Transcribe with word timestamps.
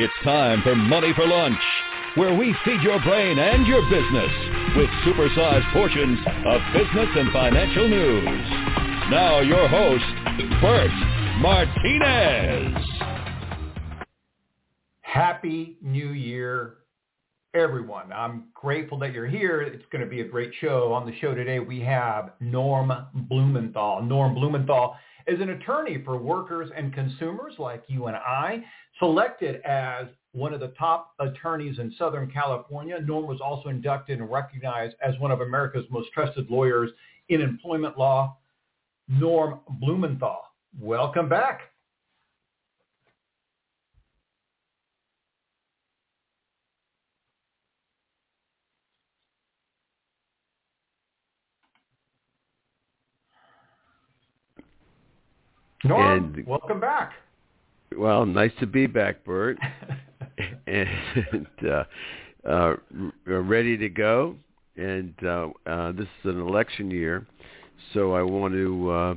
It's 0.00 0.14
time 0.22 0.62
for 0.62 0.76
Money 0.76 1.12
for 1.16 1.26
Lunch, 1.26 1.58
where 2.14 2.32
we 2.32 2.54
feed 2.64 2.80
your 2.82 3.02
brain 3.02 3.36
and 3.36 3.66
your 3.66 3.82
business 3.90 4.30
with 4.76 4.88
supersized 5.04 5.72
portions 5.72 6.20
of 6.46 6.60
business 6.72 7.08
and 7.16 7.32
financial 7.32 7.88
news. 7.88 8.48
Now 9.10 9.40
your 9.40 9.66
host, 9.66 10.04
Bert 10.60 10.92
Martinez. 11.40 12.80
Happy 15.00 15.78
New 15.82 16.10
Year, 16.10 16.76
everyone. 17.52 18.12
I'm 18.12 18.50
grateful 18.54 19.00
that 19.00 19.12
you're 19.12 19.26
here. 19.26 19.62
It's 19.62 19.84
going 19.90 20.04
to 20.04 20.08
be 20.08 20.20
a 20.20 20.28
great 20.28 20.52
show. 20.60 20.92
On 20.92 21.06
the 21.06 21.18
show 21.18 21.34
today, 21.34 21.58
we 21.58 21.80
have 21.80 22.34
Norm 22.38 22.92
Blumenthal. 23.28 24.02
Norm 24.02 24.34
Blumenthal 24.34 24.94
is 25.26 25.40
an 25.40 25.50
attorney 25.50 26.00
for 26.04 26.16
workers 26.16 26.70
and 26.74 26.92
consumers 26.94 27.54
like 27.58 27.82
you 27.88 28.06
and 28.06 28.16
I, 28.16 28.64
selected 28.98 29.60
as 29.62 30.06
one 30.32 30.52
of 30.52 30.60
the 30.60 30.68
top 30.78 31.14
attorneys 31.18 31.78
in 31.78 31.94
Southern 31.98 32.30
California. 32.30 32.98
Norm 33.00 33.26
was 33.26 33.40
also 33.40 33.68
inducted 33.68 34.20
and 34.20 34.30
recognized 34.30 34.94
as 35.02 35.18
one 35.18 35.30
of 35.30 35.40
America's 35.40 35.84
most 35.90 36.10
trusted 36.12 36.50
lawyers 36.50 36.90
in 37.28 37.40
employment 37.40 37.98
law. 37.98 38.36
Norm 39.08 39.60
Blumenthal, 39.80 40.40
welcome 40.78 41.28
back. 41.28 41.62
Norm, 55.84 56.34
And- 56.36 56.46
welcome 56.46 56.80
back. 56.80 57.14
Well, 57.96 58.26
nice 58.26 58.52
to 58.60 58.66
be 58.66 58.86
back, 58.86 59.24
Bert, 59.24 59.58
and 60.66 61.46
uh, 61.66 61.84
uh, 62.48 62.76
ready 63.26 63.76
to 63.78 63.88
go. 63.88 64.36
And 64.76 65.14
uh, 65.24 65.48
uh, 65.66 65.92
this 65.92 66.06
is 66.22 66.24
an 66.30 66.40
election 66.40 66.90
year, 66.90 67.26
so 67.92 68.12
I 68.12 68.22
want 68.22 68.54
to 68.54 68.90
uh, 68.90 69.14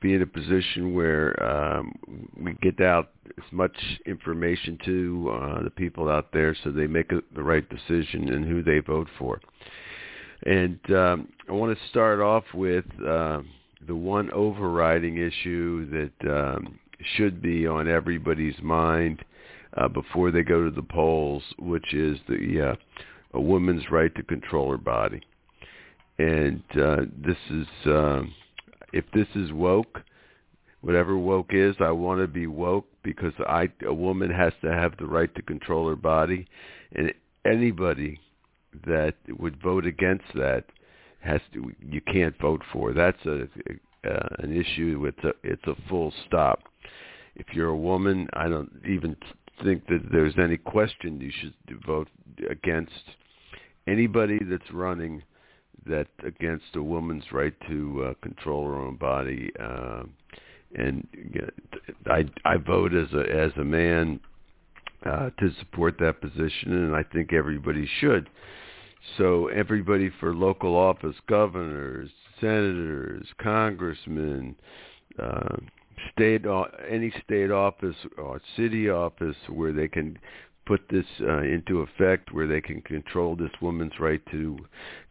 be 0.00 0.14
in 0.14 0.22
a 0.22 0.26
position 0.26 0.94
where 0.94 1.42
um, 1.42 1.92
we 2.40 2.54
get 2.62 2.80
out 2.80 3.10
as 3.36 3.52
much 3.52 3.76
information 4.04 4.78
to 4.84 5.30
uh, 5.32 5.62
the 5.64 5.70
people 5.70 6.08
out 6.08 6.32
there, 6.32 6.56
so 6.62 6.70
they 6.70 6.86
make 6.86 7.10
a, 7.10 7.20
the 7.34 7.42
right 7.42 7.68
decision 7.68 8.32
in 8.32 8.44
who 8.44 8.62
they 8.62 8.78
vote 8.78 9.08
for. 9.18 9.40
And 10.44 10.78
um, 10.92 11.28
I 11.48 11.52
want 11.52 11.76
to 11.76 11.88
start 11.88 12.20
off 12.20 12.44
with 12.54 12.84
uh, 13.04 13.40
the 13.86 13.96
one 13.96 14.30
overriding 14.30 15.16
issue 15.16 15.90
that 15.90 16.30
um, 16.30 16.78
should 17.16 17.42
be 17.42 17.66
on 17.66 17.88
everybody's 17.88 18.60
mind 18.62 19.24
uh, 19.76 19.88
before 19.88 20.30
they 20.30 20.42
go 20.42 20.64
to 20.64 20.70
the 20.70 20.82
polls, 20.82 21.42
which 21.58 21.94
is 21.94 22.18
the 22.28 22.70
uh, 22.70 22.76
a 23.34 23.40
woman's 23.40 23.90
right 23.90 24.14
to 24.14 24.22
control 24.22 24.70
her 24.70 24.78
body. 24.78 25.20
And 26.18 26.62
uh, 26.80 27.02
this 27.24 27.36
is, 27.50 27.66
um, 27.84 28.34
if 28.92 29.04
this 29.12 29.26
is 29.34 29.52
woke, 29.52 30.00
whatever 30.80 31.18
woke 31.18 31.50
is, 31.52 31.76
I 31.80 31.90
want 31.90 32.20
to 32.20 32.26
be 32.26 32.46
woke 32.46 32.86
because 33.02 33.34
I 33.46 33.68
a 33.86 33.92
woman 33.92 34.30
has 34.30 34.52
to 34.62 34.72
have 34.72 34.96
the 34.98 35.06
right 35.06 35.32
to 35.34 35.42
control 35.42 35.88
her 35.88 35.96
body, 35.96 36.46
and 36.94 37.12
anybody 37.44 38.18
that 38.86 39.14
would 39.38 39.60
vote 39.62 39.86
against 39.86 40.24
that 40.34 40.64
has 41.20 41.40
to 41.52 41.70
you 41.80 42.00
can't 42.00 42.38
vote 42.40 42.62
for. 42.72 42.92
That's 42.92 43.24
a, 43.26 43.42
uh, 44.08 44.28
an 44.38 44.56
issue. 44.56 45.04
It's 45.06 45.24
a 45.24 45.32
it's 45.42 45.66
a 45.66 45.76
full 45.88 46.12
stop. 46.26 46.60
If 47.36 47.46
you're 47.52 47.68
a 47.68 47.76
woman, 47.76 48.28
I 48.32 48.48
don't 48.48 48.70
even 48.88 49.16
think 49.62 49.86
that 49.86 50.00
there's 50.10 50.34
any 50.38 50.56
question 50.56 51.20
you 51.20 51.30
should 51.40 51.54
vote 51.86 52.08
against 52.50 52.92
anybody 53.86 54.38
that's 54.42 54.70
running 54.72 55.22
that 55.86 56.08
against 56.24 56.64
a 56.74 56.82
woman's 56.82 57.24
right 57.32 57.54
to 57.68 58.08
uh, 58.08 58.14
control 58.22 58.66
her 58.66 58.76
own 58.76 58.96
body. 58.96 59.50
Uh, 59.60 60.02
and 60.74 61.06
know, 61.40 61.48
I 62.06 62.24
I 62.44 62.56
vote 62.56 62.92
as 62.92 63.12
a 63.12 63.20
as 63.30 63.52
a 63.56 63.64
man 63.64 64.20
uh, 65.04 65.30
to 65.38 65.50
support 65.60 65.96
that 66.00 66.20
position, 66.20 66.72
and 66.72 66.96
I 66.96 67.02
think 67.02 67.32
everybody 67.32 67.88
should. 68.00 68.28
So 69.16 69.46
everybody 69.48 70.10
for 70.18 70.34
local 70.34 70.74
office, 70.74 71.14
governors, 71.28 72.10
senators, 72.40 73.26
congressmen, 73.40 74.56
uh, 75.22 75.56
state 76.12 76.46
o- 76.46 76.70
any 76.88 77.12
state 77.24 77.50
office 77.50 77.96
or 78.18 78.40
city 78.56 78.90
office 78.90 79.36
where 79.48 79.72
they 79.72 79.88
can 79.88 80.18
put 80.66 80.82
this 80.90 81.06
uh, 81.20 81.42
into 81.42 81.80
effect, 81.80 82.32
where 82.32 82.46
they 82.46 82.60
can 82.60 82.82
control 82.82 83.36
this 83.36 83.50
woman's 83.62 83.98
right 84.00 84.20
to 84.32 84.58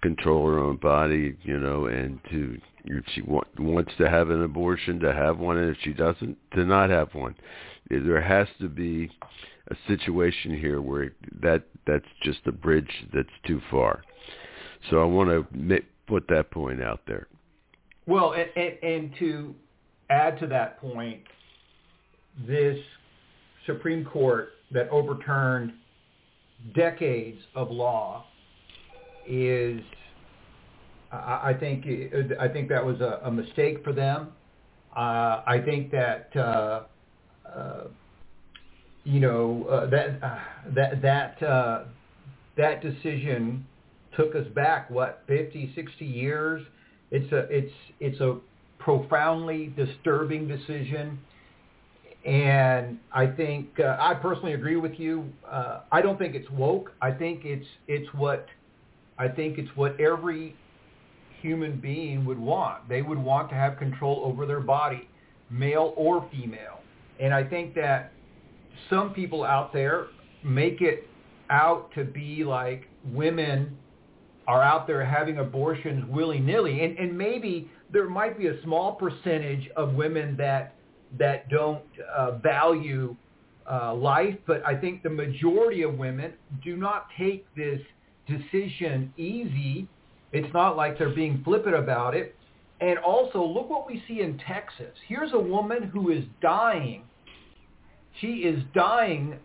control 0.02 0.46
her 0.48 0.60
own 0.60 0.76
body, 0.76 1.38
you 1.44 1.58
know, 1.58 1.86
and 1.86 2.20
to 2.30 2.60
if 2.84 3.04
she 3.14 3.22
wa- 3.22 3.44
wants 3.58 3.92
to 3.98 4.10
have 4.10 4.30
an 4.30 4.44
abortion, 4.44 5.00
to 5.00 5.14
have 5.14 5.40
one, 5.40 5.58
and 5.58 5.72
if 5.72 5.78
she 5.82 5.94
doesn't, 5.94 6.38
to 6.54 6.66
not 6.66 6.90
have 6.90 7.14
one. 7.16 7.36
There 7.90 8.22
has 8.22 8.48
to 8.60 8.68
be 8.68 9.10
a 9.70 9.76
situation 9.88 10.58
here 10.58 10.82
where 10.82 11.14
that 11.42 11.64
that's 11.88 12.06
just 12.22 12.40
a 12.46 12.52
bridge 12.52 12.92
that's 13.14 13.28
too 13.48 13.62
far. 13.72 14.04
So 14.90 15.02
I 15.02 15.06
want 15.06 15.30
to 15.30 15.82
put 16.08 16.28
that 16.28 16.52
point 16.52 16.82
out 16.82 17.02
there. 17.08 17.28
Well, 18.06 18.34
and, 18.34 18.50
and, 18.56 18.84
and 18.84 19.16
to 19.20 19.56
add 20.10 20.40
to 20.40 20.48
that 20.48 20.80
point, 20.80 21.22
this 22.48 22.78
Supreme 23.66 24.06
Court 24.06 24.50
that 24.72 24.90
overturned 24.90 25.74
decades 26.76 27.40
of 27.56 27.72
law 27.72 28.26
is, 29.28 29.82
I, 31.12 31.50
I 31.50 31.54
think, 31.60 31.86
I 32.40 32.48
think 32.48 32.70
that 32.70 32.86
was 32.86 33.00
a, 33.02 33.22
a 33.24 33.32
mistake 33.32 33.84
for 33.84 33.94
them. 33.94 34.30
Uh, 34.96 35.44
I 35.46 35.62
think 35.64 35.92
that, 35.92 36.30
uh, 36.36 36.84
uh, 37.54 37.84
you 39.04 39.20
know, 39.20 39.66
uh, 39.70 39.90
that 39.90 40.24
uh, 40.24 40.40
that 40.74 41.02
that 41.02 41.44
uh, 41.44 41.84
that 42.58 42.82
decision 42.82 43.66
took 44.16 44.36
us 44.36 44.48
back 44.56 44.90
what 44.90 45.24
50, 45.28 45.74
60 45.76 46.06
years. 46.06 46.66
It's 47.12 47.32
a 47.32 47.40
it's 47.50 47.72
it's 48.00 48.20
a 48.20 48.40
profoundly 48.80 49.74
disturbing 49.76 50.48
decision, 50.48 51.20
and 52.26 52.98
I 53.14 53.28
think 53.28 53.80
uh, 53.80 53.98
I 54.00 54.16
personally 54.16 54.54
agree 54.54 54.78
with 54.78 55.00
you. 55.00 55.26
Uh, 55.50 55.82
I 55.92 56.02
don't 56.02 56.18
think 56.18 56.36
it's 56.36 56.50
woke. 56.50 56.92
I 57.02 57.12
think 57.12 57.46
it's 57.46 57.68
it's 57.88 58.12
what 58.14 58.48
I 59.18 59.28
think 59.28 59.58
it's 59.58 59.70
what 59.76 60.00
every 60.00 60.56
human 61.42 61.80
being 61.80 62.26
would 62.26 62.40
want. 62.40 62.88
They 62.90 63.02
would 63.02 63.20
want 63.20 63.50
to 63.50 63.56
have 63.56 63.78
control 63.78 64.22
over 64.26 64.46
their 64.46 64.60
body, 64.60 65.08
male 65.50 65.94
or 65.96 66.28
female. 66.32 66.80
And 67.20 67.34
I 67.34 67.44
think 67.44 67.76
that 67.76 68.12
some 68.90 69.14
people 69.14 69.44
out 69.44 69.72
there 69.72 70.08
make 70.44 70.82
it 70.82 71.08
out 71.50 71.92
to 71.94 72.04
be 72.04 72.44
like 72.44 72.88
women 73.12 73.78
are 74.48 74.62
out 74.62 74.88
there 74.88 75.06
having 75.06 75.38
abortions 75.38 76.04
willy-nilly. 76.10 76.84
And, 76.84 76.98
and 76.98 77.18
maybe 77.18 77.70
there 77.92 78.10
might 78.10 78.38
be 78.38 78.48
a 78.48 78.62
small 78.64 78.94
percentage 78.94 79.70
of 79.76 79.94
women 79.94 80.36
that 80.38 80.76
that 81.18 81.50
don't 81.50 81.84
uh, 82.16 82.32
value 82.40 83.16
uh, 83.72 83.94
life, 83.94 84.36
but 84.46 84.66
I 84.66 84.76
think 84.76 85.02
the 85.02 85.10
majority 85.10 85.84
of 85.84 85.98
women 85.98 86.34
do 86.64 86.76
not 86.76 87.08
take 87.18 87.46
this 87.56 87.80
decision 88.28 89.14
easy. 89.18 89.88
It's 90.32 90.52
not 90.54 90.76
like 90.76 90.98
they're 90.98 91.10
being 91.10 91.42
flippant 91.44 91.76
about 91.76 92.16
it. 92.16 92.36
And 92.82 93.00
also, 93.00 93.44
look 93.44 93.70
what 93.70 93.88
we 93.88 94.04
see 94.08 94.22
in 94.22 94.38
Texas. 94.40 94.94
Here's 95.08 95.32
a 95.34 95.40
woman 95.40 95.84
who 95.84 96.12
is 96.12 96.24
dying. 96.42 97.04
She 98.20 98.40
is 98.40 98.62
dying 98.74 99.40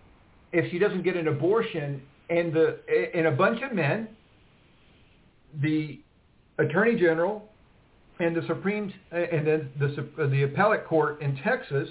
if 0.52 0.70
she 0.72 0.78
doesn't 0.78 1.02
get 1.02 1.16
an 1.16 1.28
abortion, 1.28 2.02
and 2.28 2.52
the 2.52 2.80
and 3.14 3.26
a 3.26 3.30
bunch 3.30 3.62
of 3.62 3.72
men, 3.72 4.08
the 5.62 6.00
attorney 6.58 6.98
general, 6.98 7.49
and 8.20 8.36
the 8.36 8.46
Supreme 8.46 8.92
and 9.10 9.46
then 9.46 9.70
the 9.78 10.26
the 10.26 10.42
appellate 10.44 10.86
court 10.86 11.20
in 11.22 11.36
Texas, 11.36 11.88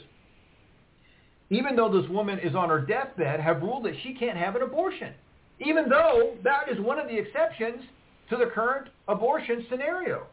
even 1.49 1.75
though 1.75 1.89
this 1.89 2.09
woman 2.09 2.39
is 2.39 2.55
on 2.55 2.69
her 2.69 2.79
deathbed, 2.79 3.39
have 3.39 3.61
ruled 3.61 3.85
that 3.85 3.95
she 4.03 4.13
can't 4.13 4.37
have 4.37 4.55
an 4.55 4.61
abortion, 4.61 5.13
even 5.59 5.89
though 5.89 6.35
that 6.43 6.69
is 6.69 6.79
one 6.79 6.99
of 6.99 7.07
the 7.07 7.17
exceptions 7.17 7.83
to 8.29 8.37
the 8.37 8.45
current 8.45 8.89
abortion 9.07 9.65
scenario. 9.69 10.27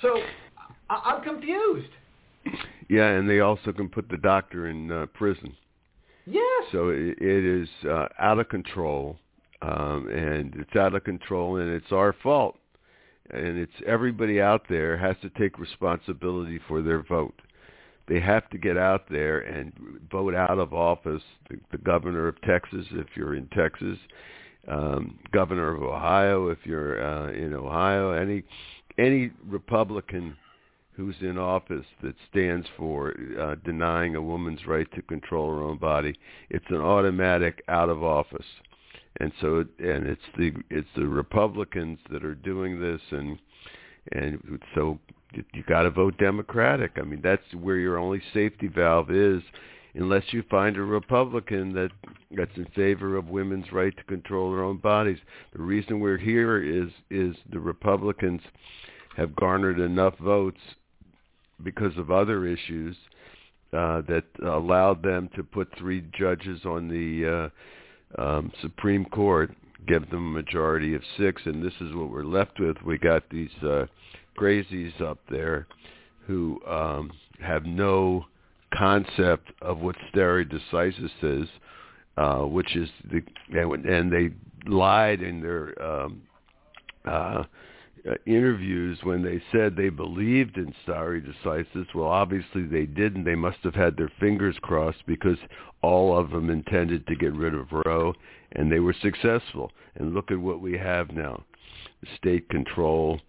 So 0.00 0.20
I- 0.88 1.02
I'm 1.04 1.22
confused. 1.22 1.90
Yeah, 2.88 3.08
and 3.08 3.28
they 3.28 3.40
also 3.40 3.72
can 3.72 3.88
put 3.88 4.08
the 4.08 4.18
doctor 4.18 4.68
in 4.68 4.90
uh, 4.92 5.06
prison. 5.14 5.56
Yes. 6.26 6.64
So 6.70 6.90
it, 6.90 7.18
it 7.20 7.44
is 7.44 7.68
uh, 7.88 8.06
out 8.18 8.38
of 8.38 8.48
control, 8.48 9.18
um, 9.62 10.08
and 10.08 10.54
it's 10.56 10.76
out 10.76 10.94
of 10.94 11.02
control, 11.04 11.56
and 11.56 11.70
it's 11.70 11.90
our 11.90 12.14
fault. 12.22 12.56
And 13.30 13.58
it's 13.58 13.72
everybody 13.86 14.40
out 14.40 14.62
there 14.68 14.96
has 14.96 15.16
to 15.22 15.30
take 15.30 15.58
responsibility 15.58 16.60
for 16.68 16.82
their 16.82 17.02
vote. 17.02 17.40
they 18.06 18.20
have 18.20 18.48
to 18.50 18.58
get 18.58 18.76
out 18.76 19.08
there 19.08 19.40
and 19.40 19.72
vote 20.10 20.34
out 20.34 20.58
of 20.58 20.74
office 20.74 21.22
the, 21.48 21.58
the 21.72 21.78
governor 21.78 22.28
of 22.28 22.40
Texas 22.42 22.86
if 22.92 23.06
you're 23.14 23.34
in 23.34 23.46
Texas, 23.48 23.98
um, 24.68 25.18
governor 25.32 25.74
of 25.74 25.82
Ohio 25.82 26.48
if 26.48 26.58
you're 26.64 27.02
uh, 27.02 27.32
in 27.32 27.54
Ohio, 27.54 28.12
any 28.12 28.42
any 28.98 29.30
Republican 29.46 30.36
who's 30.92 31.16
in 31.20 31.36
office 31.38 31.86
that 32.02 32.14
stands 32.30 32.66
for 32.76 33.14
uh, 33.40 33.56
denying 33.64 34.14
a 34.14 34.22
woman's 34.22 34.64
right 34.66 34.86
to 34.94 35.02
control 35.02 35.48
her 35.50 35.62
own 35.62 35.76
body, 35.76 36.14
it's 36.50 36.64
an 36.68 36.80
automatic 36.80 37.62
out 37.68 37.88
of 37.88 38.04
office. 38.04 38.46
And 39.20 39.32
so, 39.40 39.64
and 39.78 40.06
it's 40.06 40.22
the 40.36 40.52
it's 40.70 40.88
the 40.96 41.06
Republicans 41.06 41.98
that 42.10 42.24
are 42.24 42.34
doing 42.34 42.80
this, 42.80 43.00
and 43.10 43.38
and 44.12 44.60
so 44.74 44.98
you 45.52 45.62
got 45.68 45.82
to 45.82 45.90
vote 45.90 46.18
Democratic. 46.18 46.92
I 46.96 47.02
mean, 47.02 47.20
that's 47.22 47.42
where 47.54 47.76
your 47.76 47.98
only 47.98 48.20
safety 48.32 48.66
valve 48.66 49.10
is, 49.10 49.42
unless 49.94 50.24
you 50.32 50.42
find 50.50 50.76
a 50.76 50.82
Republican 50.82 51.72
that 51.74 51.90
that's 52.36 52.56
in 52.56 52.66
favor 52.74 53.16
of 53.16 53.28
women's 53.28 53.70
right 53.72 53.96
to 53.96 54.04
control 54.04 54.50
their 54.50 54.64
own 54.64 54.78
bodies. 54.78 55.18
The 55.54 55.62
reason 55.62 56.00
we're 56.00 56.18
here 56.18 56.62
is 56.62 56.90
is 57.10 57.36
the 57.52 57.60
Republicans 57.60 58.40
have 59.16 59.36
garnered 59.36 59.78
enough 59.78 60.18
votes 60.18 60.60
because 61.62 61.96
of 61.96 62.10
other 62.10 62.46
issues 62.46 62.96
uh, 63.72 64.02
that 64.08 64.24
allowed 64.44 65.02
them 65.02 65.28
to 65.36 65.44
put 65.44 65.68
three 65.78 66.04
judges 66.18 66.64
on 66.64 66.88
the 66.88 67.28
uh, 67.28 67.48
um, 68.18 68.52
Supreme 68.62 69.04
Court, 69.06 69.50
give 69.86 70.08
them 70.10 70.28
a 70.28 70.42
majority 70.42 70.94
of 70.94 71.02
six, 71.18 71.42
and 71.44 71.62
this 71.62 71.74
is 71.80 71.94
what 71.94 72.10
we're 72.10 72.24
left 72.24 72.58
with. 72.58 72.76
We 72.84 72.98
got 72.98 73.28
these 73.30 73.50
uh, 73.62 73.86
crazies 74.38 75.00
up 75.00 75.18
there 75.30 75.66
who 76.26 76.60
um, 76.66 77.10
have 77.40 77.64
no 77.64 78.24
concept 78.72 79.52
of 79.62 79.78
what 79.78 79.96
stare 80.10 80.44
decisis 80.44 81.10
is, 81.22 81.48
uh, 82.16 82.40
which 82.40 82.76
is 82.76 82.88
the 83.10 83.22
and 83.52 84.12
they 84.12 84.30
lied 84.70 85.22
in 85.22 85.40
their 85.40 85.82
um, 85.82 86.22
uh, 87.04 87.44
uh, 88.08 88.14
interviews 88.26 88.98
when 89.02 89.22
they 89.22 89.42
said 89.50 89.76
they 89.76 89.88
believed 89.88 90.56
in 90.56 90.74
stare 90.82 91.20
decisis. 91.20 91.86
Well, 91.94 92.08
obviously 92.08 92.64
they 92.64 92.86
didn't. 92.86 93.24
They 93.24 93.34
must 93.34 93.58
have 93.62 93.74
had 93.74 93.96
their 93.96 94.12
fingers 94.20 94.56
crossed 94.60 95.06
because 95.06 95.38
all 95.82 96.16
of 96.16 96.30
them 96.30 96.50
intended 96.50 97.06
to 97.06 97.16
get 97.16 97.32
rid 97.34 97.54
of 97.54 97.72
Roe, 97.72 98.14
and 98.52 98.70
they 98.70 98.80
were 98.80 98.94
successful. 99.00 99.72
And 99.96 100.14
look 100.14 100.30
at 100.30 100.38
what 100.38 100.60
we 100.60 100.76
have 100.76 101.12
now: 101.12 101.44
state 102.16 102.48
control 102.50 103.20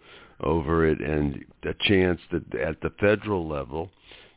over 0.41 0.85
it, 0.85 0.99
and 0.99 1.45
a 1.63 1.73
chance 1.87 2.19
that 2.31 2.55
at 2.55 2.81
the 2.81 2.91
federal 2.99 3.47
level 3.47 3.89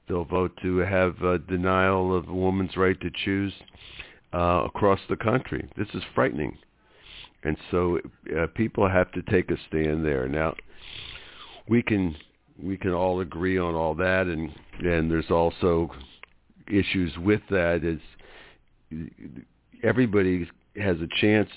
they'll 0.08 0.25
vote 0.25 0.56
to 0.62 0.79
have 0.79 1.20
a 1.23 1.38
denial 1.38 2.17
of 2.17 2.29
a 2.29 2.34
woman's 2.34 2.76
right 2.76 2.99
to 3.00 3.11
choose 3.25 3.52
uh, 4.32 4.62
across 4.64 5.00
the 5.08 5.17
country. 5.17 5.69
This 5.76 5.88
is 5.94 6.02
frightening 6.14 6.56
and 7.44 7.56
so 7.70 7.99
uh, 8.37 8.46
people 8.55 8.88
have 8.88 9.11
to 9.12 9.23
take 9.23 9.50
a 9.50 9.56
stand 9.69 10.05
there. 10.05 10.29
Now, 10.29 10.55
we 11.69 11.82
can 11.82 12.17
we 12.61 12.76
can 12.76 12.93
all 12.93 13.20
agree 13.20 13.58
on 13.58 13.75
all 13.75 13.94
that, 13.96 14.26
and 14.26 14.52
and 14.81 15.11
there's 15.11 15.31
also 15.31 15.90
issues 16.70 17.17
with 17.19 17.43
that. 17.50 17.85
Is 17.85 18.00
everybody 19.82 20.49
has 20.76 20.96
a 21.00 21.08
chance 21.20 21.49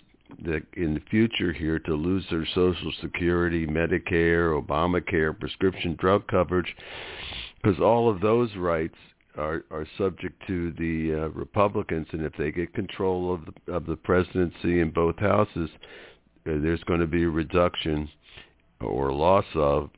that 0.46 0.64
in 0.74 0.94
the 0.94 1.02
future 1.10 1.52
here 1.52 1.80
to 1.80 1.94
lose 1.94 2.26
their 2.30 2.46
Social 2.56 2.92
Security, 3.02 3.68
Medicare, 3.68 4.60
Obamacare, 4.62 5.38
prescription 5.38 5.96
drug 6.00 6.28
coverage, 6.28 6.74
because 7.62 7.80
all 7.80 8.10
of 8.10 8.22
those 8.22 8.56
rights 8.56 8.96
are 9.38 9.64
are 9.72 9.88
subject 9.98 10.42
to 10.48 10.72
the 10.74 11.24
uh, 11.24 11.28
Republicans, 11.30 12.08
and 12.12 12.24
if 12.24 12.34
they 12.38 12.52
get 12.52 12.74
control 12.74 13.34
of 13.34 13.42
the, 13.46 13.74
of 13.74 13.86
the 13.86 13.96
presidency 13.96 14.80
in 14.80 14.92
both 14.92 15.18
houses, 15.20 15.70
uh, 16.48 16.58
there's 16.62 16.84
going 16.84 17.00
to 17.00 17.08
be 17.08 17.24
a 17.24 17.30
reduction 17.30 18.10
or 18.82 19.12
loss 19.12 19.46
of 19.56 19.90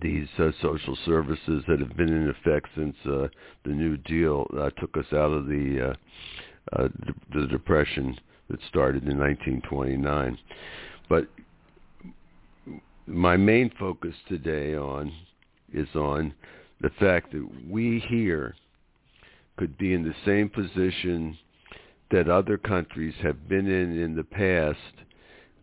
these 0.00 0.28
uh, 0.38 0.50
social 0.62 0.96
services 1.04 1.62
that 1.68 1.78
have 1.78 1.96
been 1.96 2.08
in 2.08 2.28
effect 2.28 2.68
since 2.74 2.96
uh, 3.06 3.28
the 3.64 3.70
New 3.70 3.96
Deal 3.98 4.46
uh, 4.58 4.70
took 4.80 4.96
us 4.96 5.06
out 5.12 5.32
of 5.32 5.46
the 5.46 5.90
uh, 5.90 6.80
uh, 6.80 6.88
the 7.34 7.46
depression 7.46 8.18
that 8.48 8.58
started 8.68 9.04
in 9.04 9.18
1929. 9.18 10.38
But 11.08 11.28
my 13.06 13.36
main 13.36 13.70
focus 13.78 14.14
today 14.28 14.74
on 14.74 15.12
is 15.72 15.88
on 15.94 16.32
the 16.80 16.90
fact 17.00 17.32
that 17.32 17.48
we 17.68 18.00
here 18.08 18.54
could 19.56 19.78
be 19.78 19.94
in 19.94 20.02
the 20.02 20.14
same 20.24 20.48
position 20.48 21.38
that 22.10 22.28
other 22.28 22.58
countries 22.58 23.14
have 23.22 23.48
been 23.48 23.66
in 23.66 23.98
in 23.98 24.14
the 24.14 24.24
past 24.24 24.78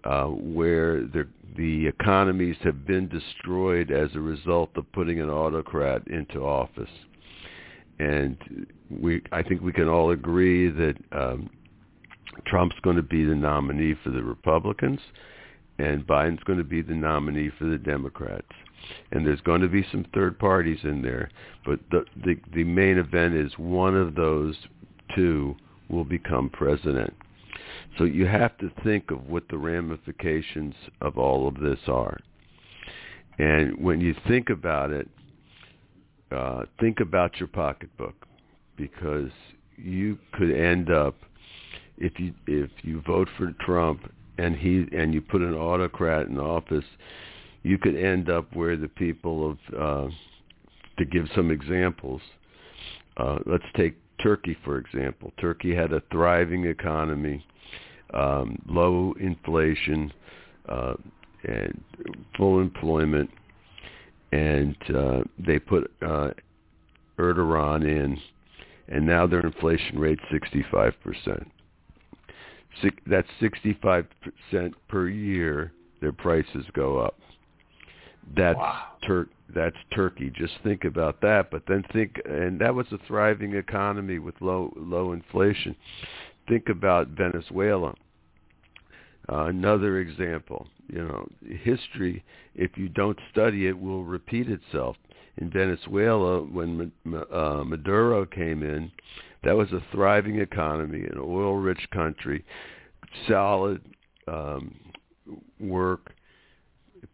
uh, 0.03 0.25
where 0.25 1.01
the, 1.01 1.27
the 1.57 1.87
economies 1.87 2.55
have 2.63 2.87
been 2.87 3.07
destroyed 3.07 3.91
as 3.91 4.09
a 4.15 4.19
result 4.19 4.69
of 4.75 4.91
putting 4.93 5.19
an 5.19 5.29
autocrat 5.29 6.05
into 6.07 6.39
office. 6.39 6.89
And 7.99 8.65
we, 8.89 9.21
I 9.31 9.43
think 9.43 9.61
we 9.61 9.71
can 9.71 9.87
all 9.87 10.09
agree 10.11 10.71
that 10.71 10.95
um, 11.11 11.49
Trump's 12.47 12.75
going 12.81 12.95
to 12.95 13.03
be 13.03 13.23
the 13.23 13.35
nominee 13.35 13.93
for 14.03 14.09
the 14.09 14.23
Republicans, 14.23 14.99
and 15.77 16.05
Biden's 16.07 16.43
going 16.45 16.57
to 16.57 16.65
be 16.65 16.81
the 16.81 16.95
nominee 16.95 17.51
for 17.59 17.65
the 17.65 17.77
Democrats 17.77 18.47
and 19.11 19.25
there's 19.25 19.41
going 19.41 19.61
to 19.61 19.67
be 19.67 19.85
some 19.91 20.05
third 20.13 20.37
parties 20.39 20.79
in 20.83 21.01
there, 21.01 21.29
but 21.65 21.79
the 21.91 22.05
the, 22.25 22.35
the 22.53 22.63
main 22.63 22.97
event 22.97 23.35
is 23.35 23.51
one 23.57 23.95
of 23.95 24.15
those 24.15 24.55
two 25.15 25.55
will 25.89 26.05
become 26.05 26.49
president. 26.49 27.13
So 27.97 28.05
you 28.05 28.25
have 28.25 28.57
to 28.59 28.71
think 28.83 29.11
of 29.11 29.27
what 29.27 29.43
the 29.49 29.57
ramifications 29.57 30.73
of 31.01 31.17
all 31.17 31.47
of 31.47 31.59
this 31.59 31.79
are. 31.87 32.17
And 33.37 33.77
when 33.77 33.99
you 33.99 34.15
think 34.27 34.49
about 34.49 34.91
it, 34.91 35.09
uh, 36.31 36.63
think 36.79 36.99
about 37.01 37.37
your 37.39 37.47
pocketbook 37.47 38.15
because 38.77 39.31
you 39.75 40.17
could 40.33 40.51
end 40.51 40.89
up 40.91 41.15
if 41.97 42.19
you 42.19 42.33
if 42.47 42.69
you 42.83 43.01
vote 43.01 43.27
for 43.37 43.53
Trump 43.65 44.11
and 44.37 44.55
he 44.55 44.85
and 44.95 45.13
you 45.13 45.21
put 45.21 45.41
an 45.41 45.53
autocrat 45.53 46.27
in 46.27 46.39
office, 46.39 46.85
you 47.63 47.77
could 47.77 47.95
end 47.95 48.29
up 48.29 48.55
where 48.55 48.75
the 48.75 48.87
people 48.87 49.51
of, 49.51 49.57
uh, 49.79 50.09
to 50.97 51.05
give 51.05 51.27
some 51.35 51.51
examples, 51.51 52.21
uh, 53.17 53.39
let's 53.45 53.65
take 53.75 53.95
Turkey, 54.21 54.57
for 54.63 54.77
example. 54.77 55.31
Turkey 55.39 55.75
had 55.75 55.93
a 55.93 56.01
thriving 56.11 56.65
economy, 56.65 57.45
um, 58.13 58.57
low 58.67 59.13
inflation, 59.19 60.11
uh, 60.69 60.93
and 61.43 61.83
full 62.37 62.59
employment, 62.59 63.29
and 64.31 64.75
uh, 64.95 65.21
they 65.39 65.59
put 65.59 65.91
uh, 66.01 66.29
Erdogan 67.17 67.83
in, 67.83 68.17
and 68.87 69.05
now 69.05 69.25
their 69.25 69.41
inflation 69.41 69.97
rate's 69.97 70.21
65%. 70.31 71.45
That's 73.07 73.27
65% 73.41 74.05
per 74.87 75.07
year 75.09 75.71
their 75.99 76.11
prices 76.11 76.65
go 76.73 76.99
up. 76.99 77.15
That's 78.35 78.57
wow. 78.57 78.83
Tur- 79.05 79.29
that's 79.53 79.75
Turkey. 79.93 80.31
Just 80.33 80.53
think 80.63 80.85
about 80.85 81.21
that. 81.21 81.51
But 81.51 81.63
then 81.67 81.83
think, 81.91 82.21
and 82.25 82.59
that 82.59 82.73
was 82.73 82.87
a 82.91 82.97
thriving 83.07 83.55
economy 83.55 84.19
with 84.19 84.35
low 84.41 84.73
low 84.75 85.11
inflation. 85.13 85.75
Think 86.47 86.69
about 86.69 87.09
Venezuela. 87.09 87.93
Uh, 89.31 89.45
another 89.45 89.99
example. 89.99 90.67
You 90.87 91.07
know, 91.07 91.27
history, 91.63 92.23
if 92.55 92.71
you 92.75 92.89
don't 92.89 93.17
study 93.31 93.67
it, 93.67 93.79
will 93.79 94.03
repeat 94.03 94.49
itself. 94.49 94.97
In 95.37 95.49
Venezuela, 95.49 96.41
when 96.41 96.91
uh, 97.31 97.63
Maduro 97.65 98.25
came 98.25 98.63
in, 98.63 98.91
that 99.43 99.55
was 99.55 99.71
a 99.71 99.81
thriving 99.91 100.39
economy, 100.39 101.03
an 101.03 101.17
oil-rich 101.17 101.87
country, 101.93 102.43
solid 103.27 103.81
um, 104.27 104.75
work 105.59 106.11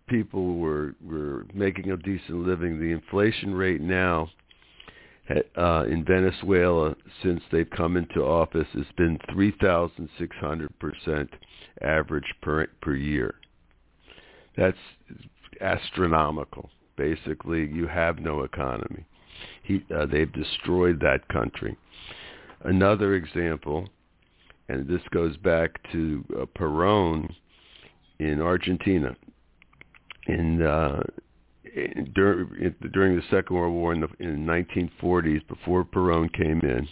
people 0.08 0.56
were 0.56 0.96
were 1.06 1.46
making 1.54 1.92
a 1.92 1.98
decent 1.98 2.46
living. 2.46 2.80
The 2.80 2.92
inflation 2.92 3.54
rate 3.54 3.82
now 3.82 4.30
uh, 5.58 5.84
in 5.90 6.06
Venezuela 6.06 6.96
since 7.22 7.42
they've 7.52 7.70
come 7.70 7.98
into 7.98 8.22
office 8.22 8.68
has 8.74 8.86
been 8.98 9.20
3,600 9.32 10.80
percent 10.80 11.30
average 11.82 12.34
per 12.42 12.68
per 12.82 12.96
year. 12.96 13.36
That's 14.56 14.78
astronomical. 15.62 16.70
Basically, 16.96 17.68
you 17.68 17.88
have 17.88 18.20
no 18.20 18.42
economy. 18.42 19.06
He, 19.62 19.84
uh, 19.96 20.08
they've 20.08 20.32
destroyed 20.34 21.00
that 21.02 21.28
country. 21.28 21.78
Another 22.64 23.14
example, 23.14 23.88
and 24.68 24.88
this 24.88 25.02
goes 25.12 25.38
back 25.38 25.80
to 25.92 26.26
uh, 26.36 26.46
Perón 26.58 27.32
in 28.20 28.42
Argentina 28.42 29.16
in 30.28 30.62
uh, 30.62 31.02
during 32.14 32.76
during 32.94 33.16
the 33.16 33.24
Second 33.30 33.56
World 33.56 33.74
War 33.74 33.94
in 33.94 34.02
the 34.02 34.10
in 34.20 34.46
the 34.46 34.52
1940s, 34.52 35.48
before 35.48 35.84
Perón 35.84 36.32
came 36.34 36.62
in, 36.62 36.88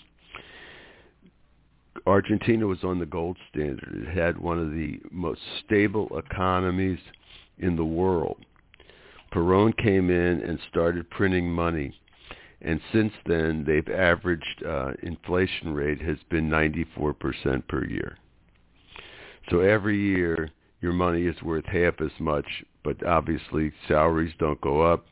Argentina 2.05 2.67
was 2.67 2.83
on 2.83 2.99
the 2.99 3.05
gold 3.05 3.37
standard. 3.49 4.07
It 4.07 4.17
had 4.17 4.37
one 4.37 4.59
of 4.59 4.71
the 4.71 4.99
most 5.11 5.41
stable 5.65 6.07
economies 6.17 6.99
in 7.57 7.75
the 7.75 7.85
world. 7.85 8.45
Perón 9.33 9.75
came 9.77 10.09
in 10.09 10.41
and 10.41 10.59
started 10.69 11.09
printing 11.09 11.49
money, 11.49 11.93
and 12.61 12.79
since 12.93 13.11
then 13.25 13.65
they've 13.65 13.93
averaged 13.93 14.63
uh, 14.65 14.91
inflation 15.03 15.73
rate 15.73 16.01
has 16.01 16.17
been 16.29 16.49
94% 16.49 17.67
per 17.67 17.85
year. 17.85 18.17
So 19.49 19.59
every 19.59 19.99
year 19.99 20.49
your 20.81 20.93
money 20.93 21.25
is 21.25 21.41
worth 21.41 21.65
half 21.65 21.99
as 22.01 22.11
much, 22.19 22.45
but 22.85 23.05
obviously 23.05 23.73
salaries 23.87 24.33
don't 24.39 24.61
go 24.61 24.81
up, 24.81 25.05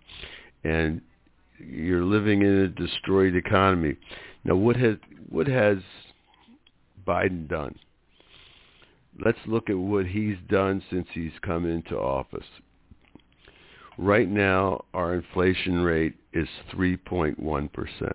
and 0.64 1.02
you're 1.58 2.06
living 2.06 2.42
in 2.44 2.60
a 2.60 2.68
destroyed 2.70 3.36
economy. 3.36 3.98
Now, 4.46 4.56
what 4.56 4.78
has 4.78 4.96
what 5.30 5.48
has 5.48 5.80
Biden 7.06 7.50
done? 7.50 7.76
Let's 9.24 9.40
look 9.48 9.70
at 9.70 9.78
what 9.78 10.06
he's 10.06 10.38
done 10.50 10.82
since 10.90 11.08
he's 11.14 11.32
come 11.42 11.66
into 11.66 11.98
office. 11.98 12.46
Right 13.98 14.30
now, 14.30 14.86
our 14.94 15.14
inflation 15.14 15.82
rate 15.82 16.16
is 16.34 16.48
3.1%. 16.74 18.12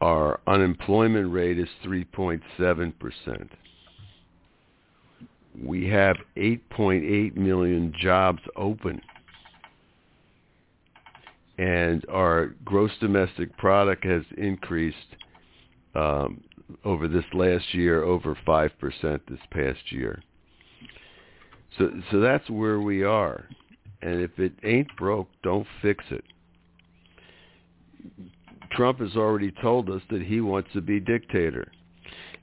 Our 0.00 0.40
unemployment 0.48 1.32
rate 1.32 1.58
is 1.58 1.68
3.7%. 1.84 3.48
We 5.58 5.88
have 5.88 6.16
8.8 6.36 7.36
million 7.36 7.92
jobs 7.98 8.40
open. 8.56 9.00
And 11.58 12.04
our 12.08 12.54
gross 12.64 12.90
domestic 13.00 13.56
product 13.58 14.04
has 14.04 14.22
increased 14.38 14.96
um, 15.94 16.42
over 16.84 17.08
this 17.08 17.24
last 17.34 17.74
year 17.74 18.02
over 18.02 18.36
5% 18.46 18.70
this 19.28 19.40
past 19.50 19.92
year. 19.92 20.22
So 21.78 21.90
so 22.10 22.20
that's 22.20 22.48
where 22.50 22.80
we 22.80 23.04
are. 23.04 23.46
And 24.02 24.20
if 24.20 24.38
it 24.38 24.52
ain't 24.64 24.88
broke, 24.96 25.28
don't 25.42 25.66
fix 25.82 26.04
it. 26.10 26.24
Trump 28.72 29.00
has 29.00 29.14
already 29.16 29.52
told 29.62 29.90
us 29.90 30.00
that 30.10 30.22
he 30.22 30.40
wants 30.40 30.70
to 30.72 30.80
be 30.80 31.00
dictator. 31.00 31.70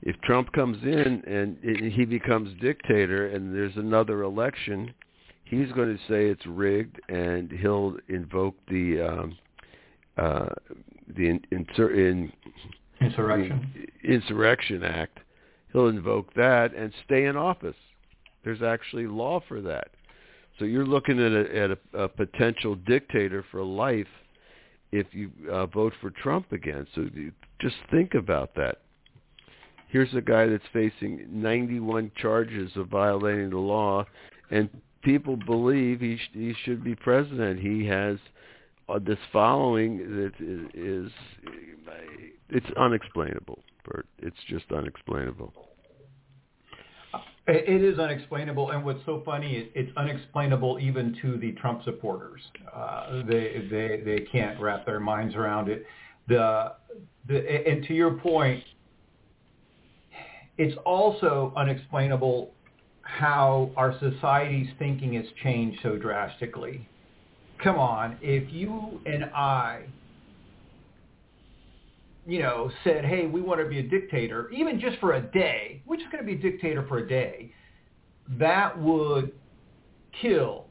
If 0.02 0.20
Trump 0.22 0.52
comes 0.52 0.82
in 0.82 1.22
and 1.26 1.92
he 1.92 2.04
becomes 2.04 2.58
dictator 2.60 3.28
and 3.28 3.54
there's 3.54 3.76
another 3.76 4.22
election, 4.22 4.94
he's 5.44 5.72
going 5.72 5.96
to 5.96 6.02
say 6.08 6.26
it's 6.26 6.46
rigged 6.46 7.00
and 7.08 7.50
he'll 7.50 7.96
invoke 8.08 8.54
the 8.68 9.00
um, 9.00 9.38
uh, 10.16 10.48
the 11.16 11.28
in, 11.28 11.40
in, 11.50 12.32
insurrection 13.00 13.90
insurrection 14.04 14.82
act. 14.84 15.18
He'll 15.72 15.88
invoke 15.88 16.32
that 16.34 16.74
and 16.74 16.92
stay 17.04 17.26
in 17.26 17.36
office. 17.36 17.76
There's 18.44 18.62
actually 18.62 19.06
law 19.06 19.40
for 19.46 19.60
that. 19.62 19.88
So 20.58 20.64
you're 20.64 20.86
looking 20.86 21.20
at 21.20 21.32
a, 21.32 21.56
at 21.56 21.70
a, 21.70 22.04
a 22.04 22.08
potential 22.08 22.74
dictator 22.74 23.44
for 23.50 23.62
life 23.62 24.06
if 24.90 25.06
you 25.12 25.30
uh, 25.50 25.66
vote 25.66 25.92
for 26.00 26.10
Trump 26.10 26.52
again. 26.52 26.86
So 26.94 27.08
just 27.60 27.76
think 27.90 28.14
about 28.14 28.54
that. 28.56 28.78
Here's 29.88 30.12
a 30.14 30.20
guy 30.20 30.46
that's 30.46 30.64
facing 30.72 31.26
91 31.30 32.12
charges 32.16 32.70
of 32.76 32.88
violating 32.88 33.50
the 33.50 33.58
law, 33.58 34.04
and 34.50 34.68
people 35.02 35.36
believe 35.36 36.00
he 36.00 36.16
sh- 36.16 36.30
he 36.34 36.54
should 36.64 36.84
be 36.84 36.94
president. 36.94 37.58
He 37.60 37.86
has 37.86 38.18
uh, 38.88 38.98
this 38.98 39.18
following 39.32 39.98
that 39.98 40.32
is, 40.40 41.06
is 41.06 41.12
it's 42.50 42.66
unexplainable, 42.76 43.62
Bert. 43.84 44.06
It's 44.18 44.36
just 44.48 44.70
unexplainable. 44.72 45.52
It 47.50 47.82
is 47.82 47.98
unexplainable, 47.98 48.72
and 48.72 48.84
what's 48.84 49.02
so 49.06 49.22
funny, 49.24 49.70
it's 49.74 49.90
unexplainable 49.96 50.78
even 50.82 51.16
to 51.22 51.38
the 51.38 51.52
Trump 51.52 51.82
supporters. 51.82 52.42
Uh, 52.74 53.22
they 53.26 53.66
they 53.70 54.02
they 54.04 54.26
can't 54.30 54.60
wrap 54.60 54.84
their 54.84 55.00
minds 55.00 55.34
around 55.34 55.70
it. 55.70 55.86
The 56.28 56.74
the 57.26 57.66
and 57.66 57.82
to 57.86 57.94
your 57.94 58.18
point, 58.18 58.62
it's 60.58 60.76
also 60.84 61.52
unexplainable 61.56 62.50
how 63.02 63.70
our 63.76 63.98
society's 64.00 64.68
thinking 64.78 65.14
has 65.14 65.24
changed 65.42 65.80
so 65.82 65.96
drastically. 65.96 66.86
Come 67.62 67.78
on, 67.78 68.18
if 68.20 68.52
you 68.52 69.00
and 69.06 69.24
I 69.26 69.86
you 72.28 72.40
know, 72.40 72.70
said, 72.84 73.06
hey, 73.06 73.26
we 73.26 73.40
want 73.40 73.58
to 73.58 73.66
be 73.66 73.78
a 73.78 73.82
dictator, 73.82 74.50
even 74.50 74.78
just 74.78 74.98
for 74.98 75.14
a 75.14 75.20
day, 75.20 75.82
we're 75.86 75.96
just 75.96 76.12
going 76.12 76.22
to 76.22 76.26
be 76.26 76.34
a 76.34 76.50
dictator 76.50 76.84
for 76.86 76.98
a 76.98 77.08
day, 77.08 77.50
that 78.38 78.78
would 78.78 79.32
kill 80.20 80.66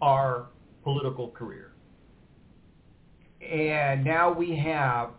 our 0.00 0.46
political 0.84 1.28
career. 1.28 1.72
And 3.42 4.04
now 4.04 4.32
we 4.32 4.56
have 4.58 5.10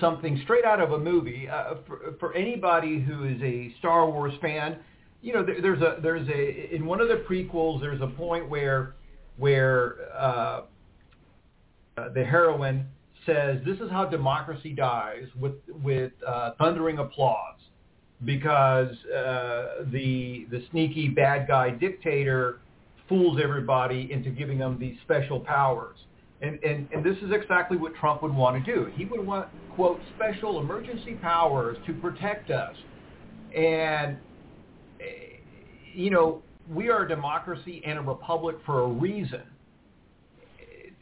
something 0.00 0.40
straight 0.44 0.64
out 0.64 0.80
of 0.80 0.92
a 0.92 0.98
movie. 0.98 1.48
Uh, 1.48 1.74
for, 1.86 2.14
for 2.18 2.34
anybody 2.34 3.00
who 3.00 3.24
is 3.24 3.40
a 3.42 3.74
Star 3.78 4.10
Wars 4.10 4.34
fan, 4.40 4.76
you 5.22 5.32
know, 5.32 5.44
there, 5.44 5.60
there's 5.60 5.80
a 5.80 5.98
there's 6.02 6.28
a 6.28 6.74
in 6.74 6.86
one 6.86 7.00
of 7.00 7.08
the 7.08 7.24
prequels, 7.28 7.80
there's 7.80 8.00
a 8.00 8.06
point 8.06 8.48
where 8.48 8.94
where 9.36 9.96
uh, 10.14 10.62
uh, 11.96 12.08
the 12.14 12.24
heroine 12.24 12.86
says 13.26 13.58
this 13.64 13.78
is 13.78 13.90
how 13.90 14.04
democracy 14.04 14.72
dies 14.72 15.24
with 15.38 15.54
with 15.82 16.12
uh, 16.26 16.52
thundering 16.58 16.98
applause 16.98 17.58
because 18.24 18.94
uh, 19.06 19.84
the 19.92 20.46
the 20.50 20.64
sneaky 20.70 21.08
bad 21.08 21.48
guy 21.48 21.70
dictator 21.70 22.60
fools 23.08 23.38
everybody 23.42 24.10
into 24.10 24.30
giving 24.30 24.58
them 24.58 24.78
these 24.78 24.96
special 25.02 25.40
powers. 25.40 25.96
And, 26.40 26.62
and, 26.62 26.88
and 26.92 27.04
this 27.04 27.16
is 27.22 27.30
exactly 27.32 27.76
what 27.76 27.94
Trump 27.94 28.22
would 28.22 28.34
want 28.34 28.62
to 28.64 28.74
do. 28.74 28.90
He 28.94 29.04
would 29.06 29.24
want, 29.24 29.48
quote, 29.74 30.00
special 30.16 30.60
emergency 30.60 31.14
powers 31.14 31.76
to 31.86 31.94
protect 31.94 32.50
us. 32.50 32.76
And, 33.56 34.18
eh, 35.00 35.38
you 35.94 36.10
know, 36.10 36.42
we 36.68 36.90
are 36.90 37.04
a 37.04 37.08
democracy 37.08 37.82
and 37.86 37.98
a 37.98 38.02
republic 38.02 38.56
for 38.66 38.82
a 38.82 38.88
reason 38.88 39.42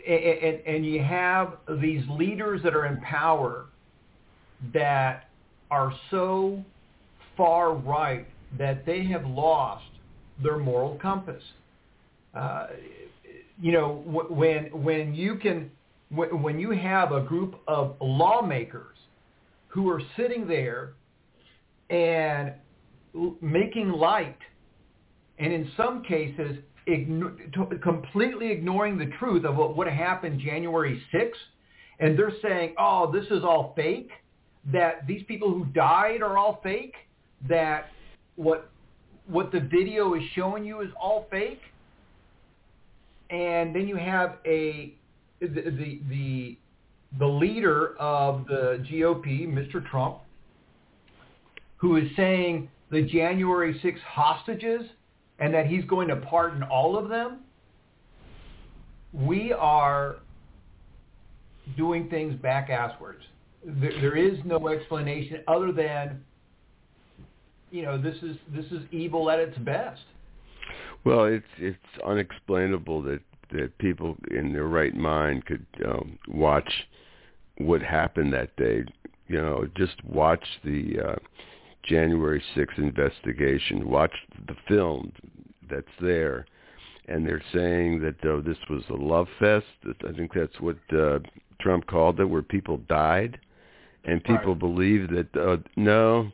and, 0.06 0.60
and 0.66 0.86
you 0.86 1.02
have 1.02 1.54
these 1.80 2.02
leaders 2.08 2.62
that 2.62 2.74
are 2.74 2.86
in 2.86 3.00
power 3.00 3.66
that 4.72 5.28
are 5.70 5.92
so 6.10 6.64
far 7.36 7.74
right 7.74 8.26
that 8.58 8.84
they 8.84 9.04
have 9.04 9.24
lost 9.26 9.84
their 10.42 10.58
moral 10.58 10.98
compass. 11.00 11.42
Uh, 12.34 12.66
you 13.60 13.72
know, 13.72 14.02
when 14.06 14.66
when 14.82 15.14
you 15.14 15.36
can 15.36 15.70
when 16.10 16.58
you 16.58 16.70
have 16.70 17.12
a 17.12 17.20
group 17.20 17.56
of 17.66 17.96
lawmakers 18.00 18.96
who 19.68 19.88
are 19.88 20.02
sitting 20.16 20.46
there 20.46 20.92
and 21.90 22.52
making 23.40 23.90
light, 23.90 24.38
and 25.38 25.52
in 25.52 25.70
some 25.76 26.02
cases 26.02 26.58
igno- 26.88 27.82
completely 27.82 28.50
ignoring 28.50 28.98
the 28.98 29.10
truth 29.18 29.44
of 29.44 29.56
what, 29.56 29.76
what 29.76 29.86
happened 29.86 30.40
January 30.40 31.02
6th, 31.14 31.32
and 32.00 32.18
they're 32.18 32.32
saying, 32.42 32.74
oh, 32.78 33.10
this 33.12 33.26
is 33.30 33.44
all 33.44 33.72
fake, 33.76 34.10
that 34.72 35.06
these 35.06 35.22
people 35.24 35.50
who 35.50 35.64
died 35.66 36.22
are 36.22 36.36
all 36.36 36.60
fake, 36.62 36.94
that 37.48 37.86
what 38.36 38.68
what 39.28 39.52
the 39.52 39.60
video 39.60 40.14
is 40.14 40.22
showing 40.34 40.64
you 40.64 40.80
is 40.80 40.88
all 41.00 41.26
fake, 41.30 41.60
and 43.32 43.74
then 43.74 43.88
you 43.88 43.96
have 43.96 44.36
a 44.46 44.94
the 45.40 45.48
the 45.48 46.00
the, 46.08 46.58
the 47.18 47.26
leader 47.26 47.96
of 47.98 48.46
the 48.46 48.84
GOP, 48.90 49.48
Mr. 49.48 49.84
Trump, 49.90 50.18
who 51.78 51.96
is 51.96 52.04
saying 52.16 52.68
the 52.90 53.02
January 53.02 53.78
6 53.82 54.00
hostages 54.06 54.82
and 55.38 55.52
that 55.52 55.66
he's 55.66 55.84
going 55.86 56.08
to 56.08 56.16
pardon 56.16 56.62
all 56.62 56.96
of 56.96 57.08
them, 57.08 57.40
we 59.12 59.52
are 59.52 60.16
doing 61.76 62.08
things 62.08 62.34
back 62.36 62.68
asswards. 62.68 63.22
There, 63.64 63.92
there 64.00 64.16
is 64.16 64.38
no 64.44 64.68
explanation 64.68 65.40
other 65.48 65.72
than, 65.72 66.22
you 67.70 67.82
know, 67.82 68.00
this 68.00 68.16
is 68.22 68.36
this 68.54 68.66
is 68.66 68.82
evil 68.90 69.30
at 69.30 69.38
its 69.38 69.56
best. 69.58 70.02
Well, 71.04 71.24
it's 71.24 71.44
it's 71.58 71.78
unexplainable 72.06 73.02
that 73.02 73.20
that 73.52 73.76
people 73.78 74.16
in 74.30 74.52
their 74.52 74.66
right 74.66 74.94
mind 74.94 75.44
could 75.46 75.66
um, 75.84 76.18
watch 76.28 76.70
what 77.58 77.82
happened 77.82 78.32
that 78.32 78.54
day. 78.56 78.84
You 79.28 79.40
know, 79.40 79.66
just 79.76 80.02
watch 80.04 80.44
the 80.64 80.98
uh, 81.00 81.16
January 81.84 82.42
6th 82.56 82.78
investigation, 82.78 83.88
watch 83.88 84.12
the 84.46 84.56
film 84.68 85.12
that's 85.70 85.86
there, 86.00 86.46
and 87.08 87.26
they're 87.26 87.42
saying 87.52 88.00
that 88.00 88.16
oh, 88.24 88.40
this 88.40 88.58
was 88.70 88.82
a 88.90 88.94
love 88.94 89.26
fest. 89.38 89.66
I 90.08 90.12
think 90.12 90.32
that's 90.34 90.60
what 90.60 90.78
uh, 90.96 91.18
Trump 91.60 91.86
called 91.86 92.20
it, 92.20 92.24
where 92.24 92.42
people 92.42 92.78
died, 92.88 93.38
and 94.04 94.22
people 94.22 94.52
Right. 94.54 94.58
believe 94.58 95.08
that 95.10 95.36
uh, 95.36 95.56
no, 95.76 96.30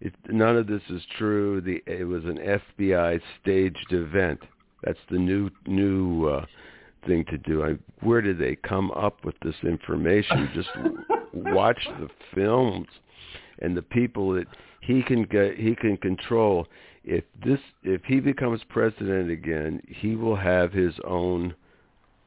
it, 0.00 0.14
none 0.28 0.56
of 0.56 0.66
this 0.66 0.82
is 0.90 1.02
true. 1.18 1.60
The 1.60 1.82
it 1.86 2.04
was 2.04 2.24
an 2.24 2.38
FBI 2.38 3.20
staged 3.42 3.92
event. 3.92 4.40
That's 4.82 4.98
the 5.10 5.18
new 5.18 5.50
new 5.66 6.26
uh, 6.26 6.46
thing 7.06 7.24
to 7.26 7.38
do. 7.38 7.64
I, 7.64 7.74
where 8.04 8.20
did 8.20 8.38
they 8.38 8.56
come 8.56 8.90
up 8.92 9.24
with 9.24 9.34
this 9.42 9.56
information? 9.62 10.50
Just 10.54 10.70
watch 11.32 11.80
the 11.98 12.08
films 12.34 12.88
and 13.60 13.76
the 13.76 13.82
people 13.82 14.32
that 14.32 14.46
he 14.80 15.02
can 15.02 15.24
get 15.24 15.56
he 15.56 15.74
can 15.74 15.96
control 15.96 16.66
if 17.04 17.24
this 17.44 17.60
if 17.82 18.02
he 18.04 18.20
becomes 18.20 18.60
president 18.68 19.30
again 19.30 19.80
he 19.86 20.16
will 20.16 20.36
have 20.36 20.72
his 20.72 20.94
own 21.06 21.54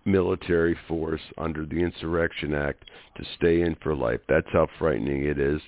military 0.05 0.77
force 0.87 1.21
under 1.37 1.65
the 1.65 1.77
insurrection 1.77 2.53
act 2.53 2.85
to 3.17 3.23
stay 3.37 3.61
in 3.61 3.75
for 3.81 3.95
life. 3.95 4.19
That's 4.27 4.47
how 4.51 4.67
frightening 4.77 5.25
it 5.25 5.39
is. 5.39 5.61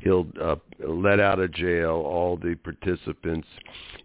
He'll 0.00 0.26
uh, 0.40 0.56
let 0.86 1.20
out 1.20 1.38
of 1.38 1.52
jail 1.52 2.02
all 2.06 2.36
the 2.36 2.54
participants 2.56 3.48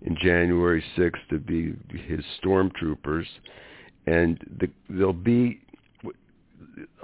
in 0.04 0.16
January 0.22 0.84
6th 0.98 1.28
to 1.30 1.40
be 1.40 1.76
his 2.08 2.24
stormtroopers. 2.44 3.26
And 4.06 4.40
the, 4.60 4.70
there'll 4.90 5.14
be 5.14 5.62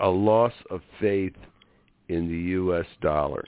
a 0.01 0.09
loss 0.09 0.53
of 0.69 0.81
faith 0.99 1.35
in 2.07 2.27
the 2.27 2.51
US 2.61 2.85
dollar. 3.01 3.45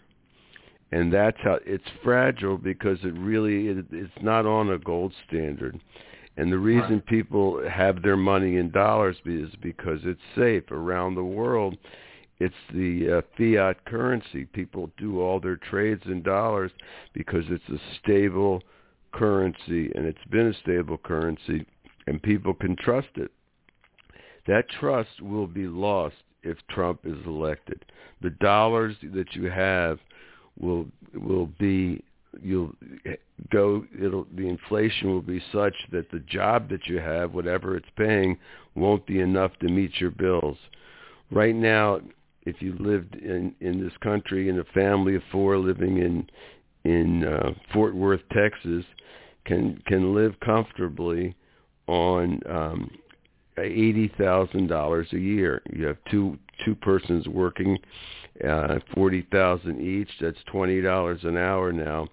And 0.91 1.11
that's 1.11 1.37
how 1.41 1.57
it's 1.65 1.83
fragile 2.03 2.57
because 2.57 2.97
it 3.03 3.13
really 3.17 3.69
it, 3.69 3.85
it's 3.91 4.11
not 4.21 4.45
on 4.45 4.71
a 4.71 4.77
gold 4.77 5.13
standard 5.27 5.79
and 6.37 6.51
the 6.51 6.57
reason 6.57 6.95
Right. 6.95 7.05
people 7.05 7.67
have 7.67 8.01
their 8.01 8.17
money 8.17 8.57
in 8.57 8.71
dollars 8.71 9.17
is 9.25 9.49
because 9.61 9.99
it's 10.03 10.21
safe 10.35 10.71
around 10.71 11.15
the 11.15 11.23
world. 11.23 11.77
It's 12.39 12.55
the 12.73 13.17
uh, 13.17 13.21
fiat 13.37 13.85
currency. 13.85 14.45
People 14.45 14.91
do 14.97 15.21
all 15.21 15.39
their 15.39 15.57
trades 15.57 16.01
in 16.05 16.23
dollars 16.23 16.71
because 17.13 17.43
it's 17.49 17.69
a 17.69 17.79
stable 17.99 18.63
currency 19.11 19.91
and 19.93 20.05
it's 20.05 20.23
been 20.29 20.47
a 20.47 20.53
stable 20.61 20.97
currency 20.97 21.65
and 22.07 22.21
people 22.23 22.53
can 22.53 22.75
trust 22.77 23.09
it. 23.15 23.31
That 24.47 24.67
trust 24.69 25.21
will 25.21 25.47
be 25.47 25.67
lost 25.67 26.15
if 26.43 26.57
Trump 26.69 27.01
is 27.03 27.17
elected. 27.25 27.85
The 28.21 28.31
dollars 28.31 28.95
that 29.13 29.35
you 29.35 29.51
have 29.51 29.99
will 30.59 30.87
will 31.13 31.47
be 31.59 32.03
you'll 32.41 32.73
go 33.51 33.85
it'll 34.01 34.25
the 34.35 34.47
inflation 34.47 35.11
will 35.11 35.21
be 35.21 35.41
such 35.51 35.73
that 35.91 36.09
the 36.11 36.19
job 36.19 36.69
that 36.69 36.85
you 36.87 36.97
have 36.97 37.33
whatever 37.33 37.75
it's 37.75 37.89
paying 37.97 38.37
won't 38.75 39.05
be 39.05 39.19
enough 39.19 39.51
to 39.59 39.67
meet 39.67 39.91
your 39.99 40.11
bills. 40.11 40.57
Right 41.29 41.55
now 41.55 41.99
if 42.43 42.61
you 42.61 42.75
lived 42.79 43.15
in 43.15 43.53
in 43.59 43.83
this 43.83 43.93
country 44.01 44.49
in 44.49 44.59
a 44.59 44.63
family 44.65 45.15
of 45.15 45.23
four 45.31 45.57
living 45.57 45.97
in 45.97 46.27
in 46.83 47.23
uh, 47.23 47.51
Fort 47.73 47.95
Worth 47.95 48.21
Texas 48.31 48.85
can 49.45 49.81
can 49.87 50.15
live 50.15 50.39
comfortably 50.39 51.35
on 51.87 52.39
um 52.49 52.91
eighty 53.57 54.11
thousand 54.17 54.67
dollars 54.67 55.07
a 55.13 55.19
year. 55.19 55.61
You 55.71 55.85
have 55.85 55.97
two 56.09 56.37
two 56.65 56.75
persons 56.75 57.27
working 57.27 57.77
uh, 58.47 58.79
forty 58.93 59.27
thousand 59.31 59.81
each. 59.81 60.09
That's 60.19 60.37
twenty 60.51 60.81
dollars 60.81 61.19
an 61.23 61.37
hour 61.37 61.71
now. 61.71 62.07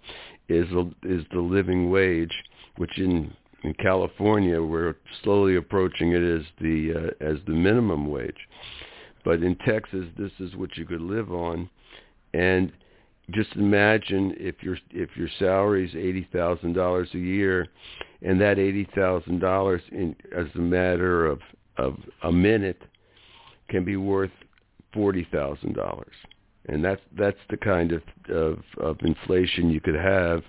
Is 0.48 0.66
is 1.02 1.24
the 1.32 1.40
living 1.40 1.90
wage, 1.90 2.32
which 2.76 2.98
in 2.98 3.32
in 3.64 3.74
California 3.74 4.62
we're 4.62 4.94
slowly 5.22 5.56
approaching 5.56 6.12
it 6.12 6.22
as 6.22 6.46
the 6.60 6.94
uh, 6.94 7.24
as 7.24 7.38
the 7.46 7.52
minimum 7.52 8.10
wage. 8.10 8.48
But 9.24 9.42
in 9.42 9.56
Texas, 9.56 10.06
this 10.16 10.32
is 10.38 10.54
what 10.56 10.76
you 10.76 10.86
could 10.86 11.00
live 11.00 11.32
on, 11.32 11.68
and 12.32 12.72
just 13.30 13.54
imagine 13.56 14.34
if 14.38 14.62
your 14.62 14.78
if 14.90 15.10
your 15.16 15.28
salary 15.38 15.86
is 15.86 15.94
eighty 15.94 16.26
thousand 16.32 16.74
dollars 16.74 17.08
a 17.12 17.18
year, 17.18 17.66
and 18.22 18.40
that 18.40 18.58
eighty 18.58 18.88
thousand 18.94 19.40
dollars 19.40 19.82
in 19.92 20.16
as 20.34 20.46
a 20.54 20.58
matter 20.58 21.26
of 21.26 21.40
of 21.76 21.96
a 22.22 22.32
minute 22.32 22.80
can 23.68 23.84
be 23.84 23.96
worth 23.96 24.30
forty 24.92 25.26
thousand 25.30 25.74
dollars, 25.74 26.14
and 26.66 26.84
that's 26.84 27.00
that's 27.16 27.38
the 27.50 27.56
kind 27.56 27.92
of, 27.92 28.02
of 28.28 28.58
of 28.78 28.96
inflation 29.00 29.70
you 29.70 29.80
could 29.80 29.94
have 29.94 30.42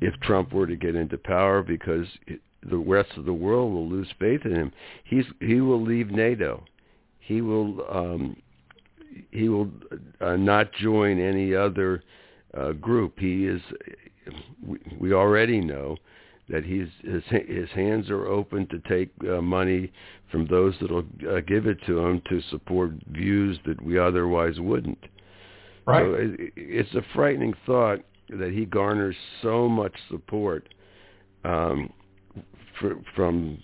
if 0.00 0.14
Trump 0.20 0.52
were 0.52 0.66
to 0.66 0.76
get 0.76 0.94
into 0.94 1.18
power, 1.18 1.62
because 1.62 2.06
it, 2.26 2.40
the 2.68 2.76
rest 2.76 3.10
of 3.16 3.24
the 3.24 3.32
world 3.32 3.72
will 3.72 3.88
lose 3.88 4.08
faith 4.18 4.42
in 4.44 4.54
him. 4.54 4.72
He's 5.04 5.24
he 5.40 5.60
will 5.60 5.82
leave 5.82 6.10
NATO. 6.10 6.64
He 7.20 7.40
will 7.40 7.84
um, 7.90 8.36
he 9.30 9.48
will 9.48 9.70
uh, 10.20 10.36
not 10.36 10.72
join 10.72 11.20
any 11.20 11.54
other 11.54 12.02
uh, 12.56 12.72
group. 12.72 13.18
He 13.18 13.46
is. 13.46 13.60
We, 14.66 14.78
we 15.00 15.12
already 15.12 15.60
know 15.60 15.96
that 16.48 16.64
he's 16.64 16.88
his 17.02 17.22
his 17.46 17.68
hands 17.70 18.10
are 18.10 18.26
open 18.26 18.66
to 18.68 18.78
take 18.88 19.10
uh, 19.28 19.40
money 19.40 19.92
from 20.30 20.46
those 20.46 20.74
that'll 20.80 21.04
uh, 21.30 21.40
give 21.40 21.66
it 21.66 21.78
to 21.86 21.98
him 21.98 22.22
to 22.28 22.40
support 22.50 22.92
views 23.10 23.58
that 23.66 23.82
we 23.82 23.98
otherwise 23.98 24.58
wouldn't. 24.58 24.98
Right. 25.86 26.02
So 26.02 26.14
it, 26.14 26.52
it's 26.56 26.94
a 26.94 27.02
frightening 27.14 27.54
thought 27.66 28.00
that 28.30 28.52
he 28.52 28.64
garners 28.64 29.16
so 29.42 29.68
much 29.68 29.94
support 30.10 30.68
um, 31.44 31.92
for, 32.78 32.96
from 33.14 33.58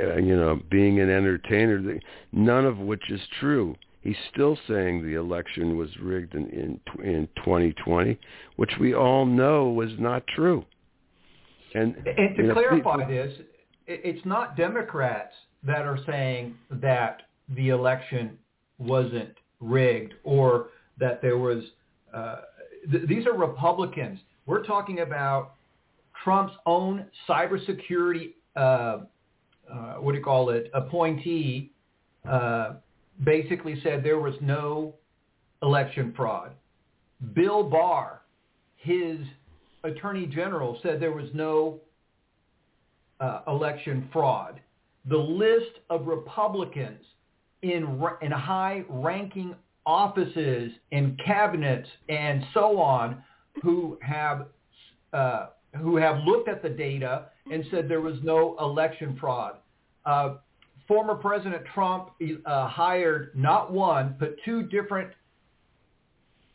uh, 0.00 0.16
you 0.16 0.36
know 0.36 0.60
being 0.70 1.00
an 1.00 1.10
entertainer, 1.10 2.00
none 2.32 2.64
of 2.64 2.78
which 2.78 3.10
is 3.10 3.20
true. 3.40 3.76
He's 4.00 4.16
still 4.32 4.56
saying 4.68 5.02
the 5.02 5.14
election 5.14 5.76
was 5.76 5.90
rigged 6.00 6.34
in 6.34 6.48
in, 6.48 6.80
in 7.04 7.28
2020, 7.36 8.18
which 8.56 8.72
we 8.80 8.94
all 8.94 9.24
know 9.24 9.70
was 9.70 9.90
not 9.98 10.26
true. 10.28 10.64
And, 11.74 11.96
And 12.06 12.36
to 12.36 12.42
you 12.42 12.48
know, 12.48 12.54
clarify 12.54 12.96
people- 12.96 13.08
this, 13.08 13.38
it's 13.86 14.24
not 14.26 14.56
Democrats 14.56 15.34
that 15.64 15.82
are 15.82 15.98
saying 16.06 16.56
that 16.70 17.22
the 17.56 17.70
election 17.70 18.38
wasn't 18.78 19.34
rigged 19.60 20.14
or 20.24 20.68
that 20.98 21.20
there 21.22 21.38
was. 21.38 21.64
Uh, 22.12 22.36
th- 22.90 23.08
these 23.08 23.26
are 23.26 23.32
Republicans. 23.32 24.18
We're 24.46 24.64
talking 24.64 25.00
about 25.00 25.54
Trump's 26.22 26.54
own 26.66 27.06
cybersecurity. 27.28 28.34
Uh, 28.56 28.60
uh, 28.60 29.94
what 29.96 30.12
do 30.12 30.18
you 30.18 30.24
call 30.24 30.50
it? 30.50 30.70
Appointee 30.74 31.72
uh, 32.28 32.74
basically 33.24 33.80
said 33.82 34.02
there 34.04 34.18
was 34.20 34.34
no 34.40 34.94
election 35.62 36.12
fraud. 36.16 36.52
Bill 37.34 37.62
Barr, 37.64 38.22
his 38.76 39.18
attorney 39.84 40.26
general, 40.26 40.78
said 40.82 41.00
there 41.00 41.12
was 41.12 41.28
no 41.34 41.80
uh, 43.20 43.40
election 43.48 44.08
fraud. 44.12 44.60
The 45.06 45.16
list 45.16 45.80
of 45.90 46.06
Republicans 46.06 47.04
in 47.62 48.00
in 48.22 48.30
high-ranking 48.30 49.54
offices, 49.86 50.70
and 50.92 51.18
cabinets, 51.24 51.88
and 52.08 52.44
so 52.52 52.78
on, 52.78 53.22
who 53.62 53.98
have 54.02 54.48
uh, 55.12 55.46
who 55.80 55.96
have 55.96 56.18
looked 56.24 56.48
at 56.48 56.62
the 56.62 56.68
data 56.68 57.26
and 57.50 57.64
said 57.70 57.88
there 57.88 58.00
was 58.00 58.18
no 58.22 58.56
election 58.60 59.16
fraud. 59.18 59.56
Uh, 60.04 60.34
former 60.86 61.14
President 61.14 61.62
Trump 61.74 62.10
uh, 62.46 62.68
hired 62.68 63.30
not 63.34 63.72
one 63.72 64.14
but 64.18 64.36
two 64.44 64.62
different 64.64 65.10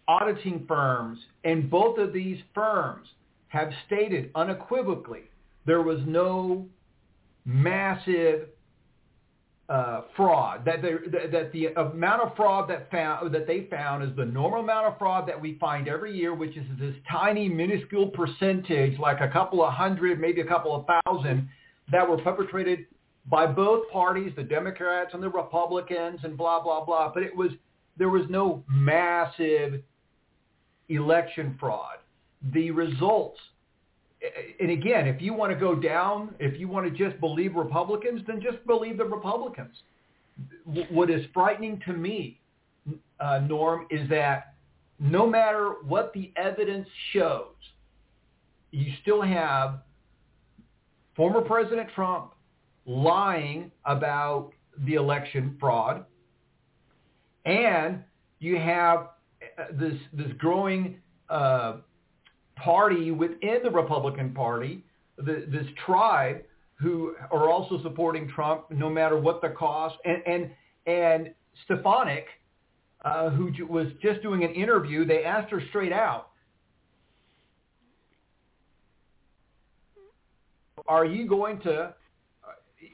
auditing 0.07 0.65
firms, 0.67 1.19
and 1.43 1.69
both 1.69 1.97
of 1.97 2.13
these 2.13 2.39
firms 2.53 3.07
have 3.47 3.69
stated 3.85 4.31
unequivocally 4.35 5.23
there 5.65 5.81
was 5.81 5.99
no 6.05 6.65
massive 7.45 8.47
uh, 9.69 10.01
fraud. 10.15 10.65
That, 10.65 10.81
that 10.81 11.31
that 11.31 11.51
the 11.53 11.67
amount 11.67 12.21
of 12.21 12.35
fraud 12.35 12.69
that 12.69 12.91
found 12.91 13.33
that 13.33 13.47
they 13.47 13.67
found 13.71 14.03
is 14.03 14.15
the 14.15 14.25
normal 14.25 14.59
amount 14.59 14.87
of 14.87 14.97
fraud 14.97 15.27
that 15.27 15.39
we 15.39 15.57
find 15.57 15.87
every 15.87 16.15
year, 16.15 16.33
which 16.33 16.57
is 16.57 16.65
this 16.79 16.95
tiny, 17.09 17.47
minuscule 17.47 18.07
percentage, 18.07 18.99
like 18.99 19.21
a 19.21 19.29
couple 19.29 19.63
of 19.63 19.73
hundred, 19.73 20.19
maybe 20.19 20.41
a 20.41 20.45
couple 20.45 20.75
of 20.75 20.85
thousand, 21.05 21.47
that 21.91 22.07
were 22.07 22.17
perpetrated 22.17 22.85
by 23.25 23.47
both 23.47 23.89
parties, 23.89 24.33
the 24.35 24.43
Democrats 24.43 25.11
and 25.13 25.23
the 25.23 25.29
Republicans, 25.29 26.19
and 26.23 26.37
blah 26.37 26.61
blah 26.61 26.83
blah. 26.83 27.11
But 27.13 27.23
it 27.23 27.35
was 27.35 27.51
there 27.97 28.09
was 28.09 28.23
no 28.29 28.63
massive 28.69 29.81
election 30.89 31.55
fraud. 31.59 31.97
The 32.53 32.71
results 32.71 33.39
and 34.59 34.71
again, 34.71 35.07
if 35.07 35.21
you 35.21 35.33
want 35.33 35.51
to 35.51 35.59
go 35.59 35.75
down, 35.75 36.33
if 36.39 36.59
you 36.59 36.67
want 36.67 36.85
to 36.85 36.91
just 36.91 37.19
believe 37.19 37.55
Republicans, 37.55 38.21
then 38.25 38.41
just 38.41 38.65
believe 38.65 38.97
the 38.97 39.05
Republicans. 39.05 39.75
What 40.89 41.09
is 41.09 41.25
frightening 41.33 41.81
to 41.85 41.93
me, 41.93 42.39
uh, 43.19 43.39
Norm, 43.39 43.85
is 43.89 44.07
that 44.09 44.53
no 44.99 45.27
matter 45.27 45.75
what 45.85 46.13
the 46.13 46.31
evidence 46.37 46.87
shows, 47.11 47.53
you 48.71 48.93
still 49.01 49.21
have 49.21 49.79
former 51.15 51.41
President 51.41 51.89
Trump 51.93 52.33
lying 52.85 53.71
about 53.85 54.51
the 54.85 54.95
election 54.95 55.55
fraud, 55.59 56.05
and 57.45 58.03
you 58.39 58.57
have 58.57 59.09
this 59.73 59.93
this 60.13 60.31
growing 60.37 60.97
uh, 61.29 61.77
party 62.55 63.11
within 63.11 63.59
the 63.63 63.71
Republican 63.71 64.33
Party, 64.33 64.83
the, 65.17 65.45
this 65.47 65.67
tribe 65.85 66.43
who 66.75 67.15
are 67.31 67.49
also 67.49 67.81
supporting 67.81 68.27
Trump 68.27 68.65
no 68.69 68.89
matter 68.89 69.17
what 69.17 69.41
the 69.41 69.49
cost, 69.49 69.95
and 70.05 70.21
and 70.25 70.51
and 70.85 71.33
Stefanik, 71.65 72.25
uh, 73.05 73.29
who 73.29 73.51
was 73.67 73.87
just 74.01 74.21
doing 74.21 74.43
an 74.43 74.51
interview, 74.53 75.05
they 75.05 75.23
asked 75.23 75.51
her 75.51 75.61
straight 75.69 75.93
out, 75.93 76.29
"Are 80.87 81.05
you 81.05 81.27
going 81.27 81.59
to? 81.61 81.93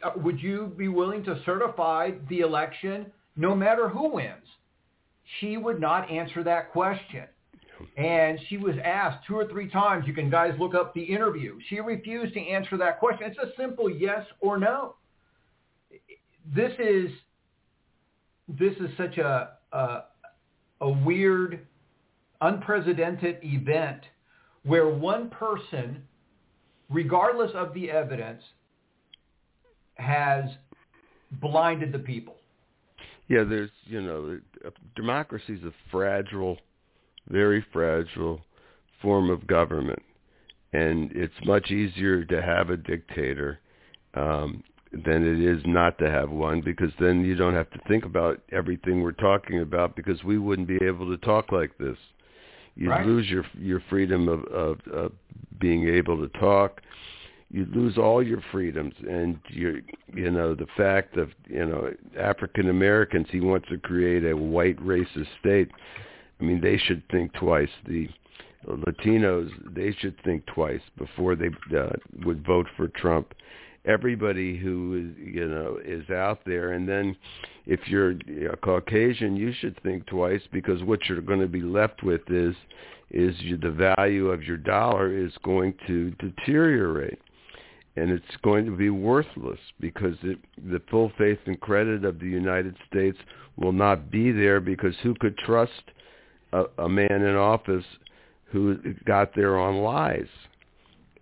Uh, 0.04 0.12
would 0.18 0.40
you 0.40 0.74
be 0.78 0.88
willing 0.88 1.24
to 1.24 1.42
certify 1.46 2.12
the 2.30 2.42
election 2.42 3.12
no 3.36 3.56
matter 3.56 3.90
who 3.90 4.10
wins?" 4.10 4.46
She 5.40 5.58
would 5.58 5.80
not 5.80 6.10
answer 6.10 6.44
that 6.44 6.72
question. 6.72 7.26
And 7.98 8.40
she 8.50 8.58
was 8.58 8.76
asked 8.84 9.26
two 9.26 9.36
or 9.36 9.48
three 9.48 9.70
times, 9.70 10.06
you 10.06 10.14
can 10.14 10.30
guys 10.30 10.54
look 10.60 10.76
up 10.76 10.94
the 10.94 11.02
interview. 11.02 11.58
She 11.70 11.80
refused 11.80 12.34
to 12.34 12.42
answer 12.42 12.78
that 12.78 13.00
question. 13.00 13.32
It's 13.32 13.38
a 13.38 13.56
simple 13.62 13.90
yes 13.90 14.26
or 14.42 14.58
no. 14.58 14.96
This 16.54 16.74
is 16.80 17.10
this 18.48 18.74
is 18.78 18.90
such 18.98 19.18
a 19.18 19.52
a, 19.72 20.04
a 20.82 20.90
weird, 20.90 21.66
unprecedented 22.42 23.38
event 23.44 24.02
where 24.64 24.90
one 24.90 25.30
person, 25.30 26.04
regardless 26.90 27.52
of 27.54 27.74
the 27.74 27.90
evidence, 27.92 28.42
has 29.96 30.46
blinded 31.34 31.92
the 31.92 32.00
people. 32.00 32.36
Yeah, 33.28 33.44
there's 33.44 33.70
you 33.86 34.02
know, 34.02 34.40
democracy 34.96 35.54
is 35.54 35.64
a 35.64 35.74
fragile 35.92 36.58
very 37.30 37.64
fragile 37.72 38.42
form 39.02 39.30
of 39.30 39.48
government, 39.48 40.02
and 40.74 41.12
it's 41.14 41.34
much 41.46 41.72
easier 41.72 42.26
to 42.26 42.42
have 42.42 42.70
a 42.70 42.78
dictator 42.78 43.60
um, 44.16 44.64
than 44.92 45.26
it 45.26 45.40
is 45.40 45.62
not 45.66 45.98
to 46.00 46.10
have 46.10 46.32
one 46.32 46.62
because 46.62 46.92
then 47.00 47.24
you 47.24 47.36
don't 47.36 47.54
have 47.54 47.70
to 47.70 47.80
think 47.88 48.06
about 48.06 48.42
everything 48.52 49.02
we're 49.02 49.12
talking 49.12 49.62
about 49.62 49.96
because 49.96 50.24
we 50.24 50.38
wouldn't 50.38 50.68
be 50.68 50.80
able 50.84 51.08
to 51.08 51.18
talk 51.24 51.52
like 51.52 51.78
this. 51.78 51.98
You 52.76 52.90
right. 52.90 53.06
lose 53.06 53.28
your 53.28 53.46
your 53.58 53.82
freedom 53.90 54.28
of, 54.28 54.44
of, 54.46 54.80
of 54.92 55.12
being 55.60 55.88
able 55.88 56.18
to 56.18 56.40
talk. 56.40 56.82
You 57.52 57.68
lose 57.74 57.98
all 57.98 58.22
your 58.22 58.44
freedoms, 58.52 58.94
and 59.10 59.40
you 59.50 59.82
you 60.14 60.30
know 60.30 60.54
the 60.54 60.68
fact 60.78 61.18
of 61.18 61.30
you 61.48 61.66
know 61.66 61.92
African 62.18 62.70
Americans. 62.70 63.28
He 63.32 63.40
wants 63.40 63.68
to 63.70 63.78
create 63.78 64.24
a 64.24 64.38
white 64.38 64.78
racist 64.78 65.28
state 65.40 65.70
I 66.40 66.44
mean, 66.44 66.62
they 66.62 66.78
should 66.78 67.04
think 67.10 67.34
twice. 67.34 67.70
The 67.88 68.08
Latinos, 68.68 69.50
they 69.74 69.94
should 70.00 70.16
think 70.24 70.46
twice 70.48 70.82
before 70.98 71.36
they 71.36 71.50
uh, 71.78 71.90
would 72.26 72.46
vote 72.46 72.68
for 72.78 72.88
Trump. 72.88 73.34
Everybody 73.86 74.58
who 74.58 75.12
is, 75.12 75.34
you 75.34 75.48
know, 75.48 75.80
is 75.84 76.10
out 76.10 76.40
there, 76.46 76.74
and 76.74 76.88
then 76.88 77.16
if 77.66 77.80
you're 77.88 78.12
a 78.52 78.58
Caucasian, 78.58 79.36
you 79.36 79.54
should 79.54 79.82
think 79.84 80.06
twice 80.06 80.42
because 80.52 80.84
what 80.84 81.00
you're 81.08 81.22
going 81.22 81.40
to 81.40 81.48
be 81.48 81.62
left 81.62 82.04
with 82.04 82.22
is, 82.30 82.56
is 83.12 83.34
you, 83.40 83.58
the 83.58 83.72
value 83.72 84.30
of 84.30 84.44
your 84.44 84.58
dollar 84.58 85.16
is 85.16 85.32
going 85.44 85.74
to 85.88 86.12
deteriorate 86.12 87.20
and 88.00 88.12
it's 88.12 88.38
going 88.44 88.66
to 88.66 88.72
be 88.72 88.90
worthless 88.90 89.60
because 89.80 90.16
it, 90.24 90.40
the 90.72 90.82
full 90.90 91.12
faith 91.18 91.40
and 91.46 91.60
credit 91.60 92.06
of 92.06 92.20
the 92.20 92.26
United 92.26 92.76
States 92.90 93.18
will 93.58 93.72
not 93.72 94.10
be 94.10 94.32
there 94.32 94.60
because 94.60 94.96
who 95.04 95.14
could 95.20 95.38
trust 95.40 95.72
a, 96.54 96.64
a 96.80 96.90
man 96.90 97.12
in 97.12 97.36
office 97.36 97.86
who 98.52 98.78
got 99.06 99.36
there 99.36 99.60
on 99.60 99.78
lies. 99.78 100.28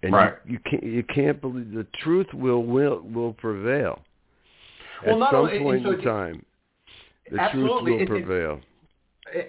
And 0.04 0.14
right. 0.14 0.36
you, 0.46 0.54
you 0.54 0.60
can't 0.70 0.84
you 0.84 1.04
can't 1.04 1.42
believe 1.42 1.72
the 1.72 1.88
truth 2.04 2.28
will 2.34 2.64
will 2.64 3.02
will 3.02 3.34
prevail. 3.34 4.02
Well, 5.06 5.24
At 5.24 5.32
some 5.32 5.40
only, 5.40 5.60
point 5.60 5.84
so 5.84 5.92
in 5.92 6.02
time, 6.02 6.46
the 7.32 7.40
absolutely. 7.40 7.98
truth 7.98 8.10
will 8.10 8.20
prevail. 8.20 8.60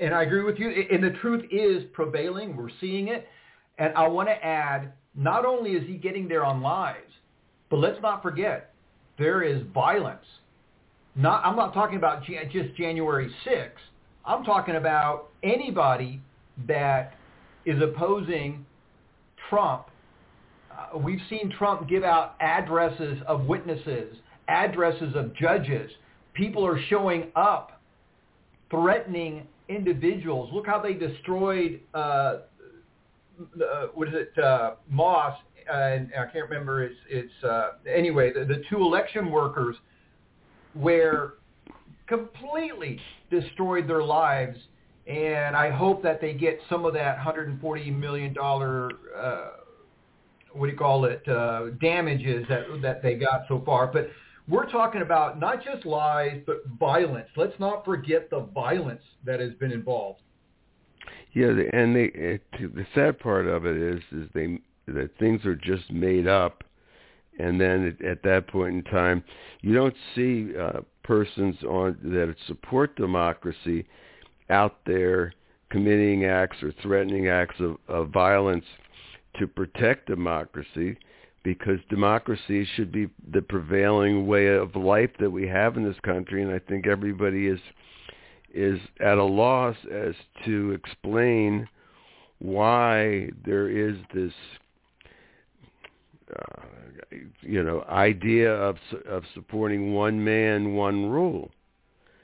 and 0.00 0.14
I 0.14 0.22
agree 0.22 0.42
with 0.42 0.58
you. 0.58 0.70
And 0.90 1.02
the 1.02 1.16
truth 1.20 1.44
is 1.50 1.84
prevailing. 1.92 2.56
We're 2.56 2.70
seeing 2.80 3.08
it. 3.08 3.28
And 3.78 3.94
I 3.94 4.08
want 4.08 4.28
to 4.28 4.44
add, 4.44 4.92
not 5.14 5.44
only 5.44 5.72
is 5.72 5.86
he 5.86 5.96
getting 5.96 6.28
there 6.28 6.44
on 6.44 6.60
lies, 6.60 6.96
but 7.70 7.78
let's 7.78 8.00
not 8.02 8.22
forget, 8.22 8.74
there 9.18 9.42
is 9.42 9.62
violence. 9.74 10.24
Not, 11.16 11.44
I'm 11.44 11.56
not 11.56 11.74
talking 11.74 11.96
about 11.96 12.24
just 12.24 12.74
January 12.76 13.30
6th. 13.44 13.70
I'm 14.24 14.44
talking 14.44 14.76
about 14.76 15.30
anybody 15.42 16.20
that 16.66 17.14
is 17.66 17.80
opposing 17.82 18.64
Trump. 19.48 19.86
Uh, 20.70 20.98
we've 20.98 21.20
seen 21.28 21.50
Trump 21.50 21.88
give 21.88 22.04
out 22.04 22.36
addresses 22.40 23.18
of 23.26 23.46
witnesses, 23.46 24.16
addresses 24.48 25.14
of 25.16 25.34
judges. 25.34 25.90
People 26.34 26.64
are 26.66 26.80
showing 26.88 27.32
up, 27.34 27.80
threatening 28.70 29.46
individuals. 29.68 30.50
Look 30.52 30.66
how 30.66 30.80
they 30.80 30.94
destroyed, 30.94 31.80
uh, 31.94 31.98
uh, 31.98 33.86
what 33.94 34.08
is 34.08 34.14
it, 34.14 34.32
and 35.72 36.10
I 36.18 36.26
can't 36.32 36.48
remember. 36.48 36.84
It's, 36.84 36.96
it's 37.08 37.44
uh, 37.44 37.72
anyway, 37.88 38.32
the, 38.32 38.44
the 38.44 38.62
two 38.70 38.78
election 38.78 39.30
workers 39.30 39.76
where 40.74 41.34
completely 42.08 43.00
destroyed 43.30 43.88
their 43.88 44.02
lives. 44.02 44.58
And 45.06 45.56
I 45.56 45.70
hope 45.70 46.02
that 46.02 46.20
they 46.20 46.34
get 46.34 46.60
some 46.68 46.84
of 46.84 46.92
that 46.94 47.18
$140 47.18 47.98
million, 47.98 48.34
uh, 48.38 49.46
what 50.52 50.66
do 50.66 50.72
you 50.72 50.76
call 50.76 51.06
it, 51.06 51.26
uh, 51.26 51.70
damages 51.80 52.44
that, 52.48 52.64
that 52.82 53.02
they 53.02 53.14
got 53.14 53.44
so 53.48 53.62
far. 53.64 53.86
But 53.86 54.10
we're 54.48 54.70
talking 54.70 55.02
about 55.02 55.38
not 55.38 55.64
just 55.64 55.86
lies, 55.86 56.40
but 56.46 56.62
violence. 56.78 57.28
Let's 57.36 57.58
not 57.58 57.84
forget 57.84 58.28
the 58.28 58.40
violence 58.54 59.02
that 59.24 59.40
has 59.40 59.52
been 59.54 59.72
involved. 59.72 60.20
Yeah, 61.32 61.52
and 61.72 61.94
they, 61.94 62.10
it, 62.14 62.42
the 62.52 62.86
sad 62.94 63.18
part 63.18 63.46
of 63.46 63.64
it 63.64 63.76
is, 63.76 64.02
is 64.12 64.28
they 64.34 64.58
that 64.94 65.10
things 65.18 65.44
are 65.44 65.56
just 65.56 65.90
made 65.90 66.26
up, 66.26 66.64
and 67.38 67.60
then 67.60 67.96
at, 68.00 68.06
at 68.06 68.22
that 68.22 68.48
point 68.48 68.74
in 68.74 68.82
time, 68.84 69.22
you 69.60 69.74
don't 69.74 69.94
see 70.14 70.52
uh, 70.56 70.80
persons 71.04 71.56
on 71.64 71.96
that 72.02 72.34
support 72.46 72.94
democracy 72.96 73.86
out 74.50 74.76
there 74.86 75.32
committing 75.70 76.24
acts 76.24 76.62
or 76.62 76.72
threatening 76.82 77.28
acts 77.28 77.56
of, 77.60 77.76
of 77.88 78.10
violence 78.10 78.64
to 79.38 79.46
protect 79.46 80.06
democracy 80.06 80.96
because 81.44 81.78
democracy 81.88 82.66
should 82.74 82.90
be 82.90 83.08
the 83.32 83.42
prevailing 83.42 84.26
way 84.26 84.48
of 84.48 84.74
life 84.74 85.10
that 85.20 85.30
we 85.30 85.46
have 85.46 85.76
in 85.76 85.84
this 85.84 85.98
country 86.04 86.42
and 86.42 86.52
I 86.52 86.58
think 86.58 86.86
everybody 86.86 87.46
is 87.46 87.60
is 88.52 88.78
at 89.00 89.18
a 89.18 89.24
loss 89.24 89.76
as 89.92 90.14
to 90.46 90.72
explain 90.72 91.68
why 92.38 93.30
there 93.44 93.68
is 93.68 93.96
this 94.14 94.32
uh, 96.36 96.62
you 97.40 97.62
know 97.62 97.84
idea 97.88 98.52
of 98.52 98.76
of 99.08 99.22
supporting 99.34 99.94
one 99.94 100.22
man 100.22 100.74
one 100.74 101.08
rule. 101.08 101.50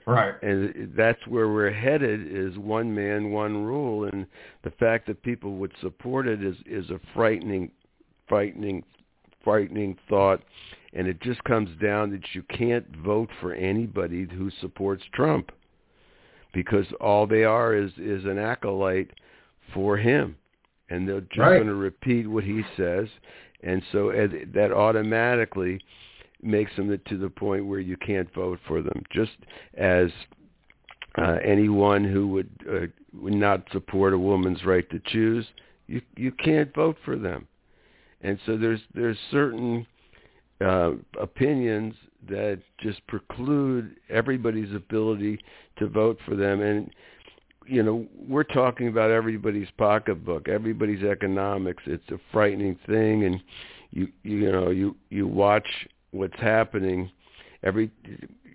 Right. 0.06 0.34
And 0.42 0.92
that's 0.94 1.26
where 1.26 1.48
we're 1.48 1.72
headed 1.72 2.30
is 2.30 2.58
one 2.58 2.94
man 2.94 3.30
one 3.30 3.64
rule. 3.64 4.04
And 4.04 4.26
the 4.62 4.70
fact 4.72 5.06
that 5.06 5.22
people 5.22 5.56
would 5.56 5.72
support 5.80 6.26
it 6.28 6.44
is 6.44 6.56
is 6.66 6.90
a 6.90 7.00
frightening 7.14 7.70
frightening 8.28 8.84
frightening 9.42 9.96
thought. 10.08 10.42
And 10.92 11.08
it 11.08 11.20
just 11.22 11.42
comes 11.44 11.70
down 11.82 12.10
that 12.10 12.34
you 12.34 12.42
can't 12.42 12.86
vote 12.96 13.30
for 13.40 13.54
anybody 13.54 14.28
who 14.30 14.50
supports 14.60 15.02
Trump 15.12 15.50
because 16.52 16.86
all 17.00 17.26
they 17.26 17.44
are 17.44 17.74
is 17.74 17.90
is 17.96 18.24
an 18.24 18.38
acolyte 18.38 19.10
for 19.72 19.96
him 19.96 20.36
and 20.94 21.08
they're 21.08 21.20
just 21.20 21.38
right. 21.38 21.56
going 21.56 21.66
to 21.66 21.74
repeat 21.74 22.26
what 22.26 22.44
he 22.44 22.62
says 22.76 23.08
and 23.64 23.82
so 23.92 24.12
that 24.54 24.72
automatically 24.72 25.80
makes 26.42 26.74
them 26.76 26.96
to 27.08 27.16
the 27.18 27.30
point 27.30 27.66
where 27.66 27.80
you 27.80 27.96
can't 27.96 28.32
vote 28.34 28.60
for 28.68 28.82
them. 28.82 29.02
Just 29.10 29.32
as 29.76 30.10
uh, 31.16 31.38
anyone 31.42 32.04
who 32.04 32.28
would, 32.28 32.50
uh, 32.70 32.86
would 33.14 33.32
not 33.32 33.66
support 33.72 34.12
a 34.12 34.18
woman's 34.18 34.64
right 34.64 34.88
to 34.90 35.00
choose, 35.06 35.46
you 35.86 36.00
you 36.16 36.32
can't 36.32 36.74
vote 36.74 36.96
for 37.04 37.16
them. 37.16 37.46
And 38.20 38.38
so 38.46 38.56
there's 38.56 38.80
there's 38.94 39.18
certain 39.30 39.86
uh, 40.60 40.92
opinions 41.20 41.94
that 42.28 42.60
just 42.80 43.06
preclude 43.06 43.96
everybody's 44.08 44.74
ability 44.74 45.38
to 45.78 45.88
vote 45.88 46.18
for 46.26 46.36
them. 46.36 46.60
And 46.60 46.90
you 47.66 47.82
know, 47.82 48.06
we're 48.28 48.44
talking 48.44 48.88
about 48.88 49.10
everybody's 49.10 49.68
pocketbook, 49.78 50.48
everybody's 50.48 51.02
economics. 51.02 51.82
It's 51.86 52.08
a 52.10 52.18
frightening 52.32 52.78
thing, 52.86 53.24
and 53.24 53.42
you 53.90 54.08
you 54.22 54.50
know 54.52 54.70
you 54.70 54.96
you 55.10 55.26
watch 55.26 55.66
what's 56.10 56.38
happening. 56.38 57.10
Every 57.62 57.90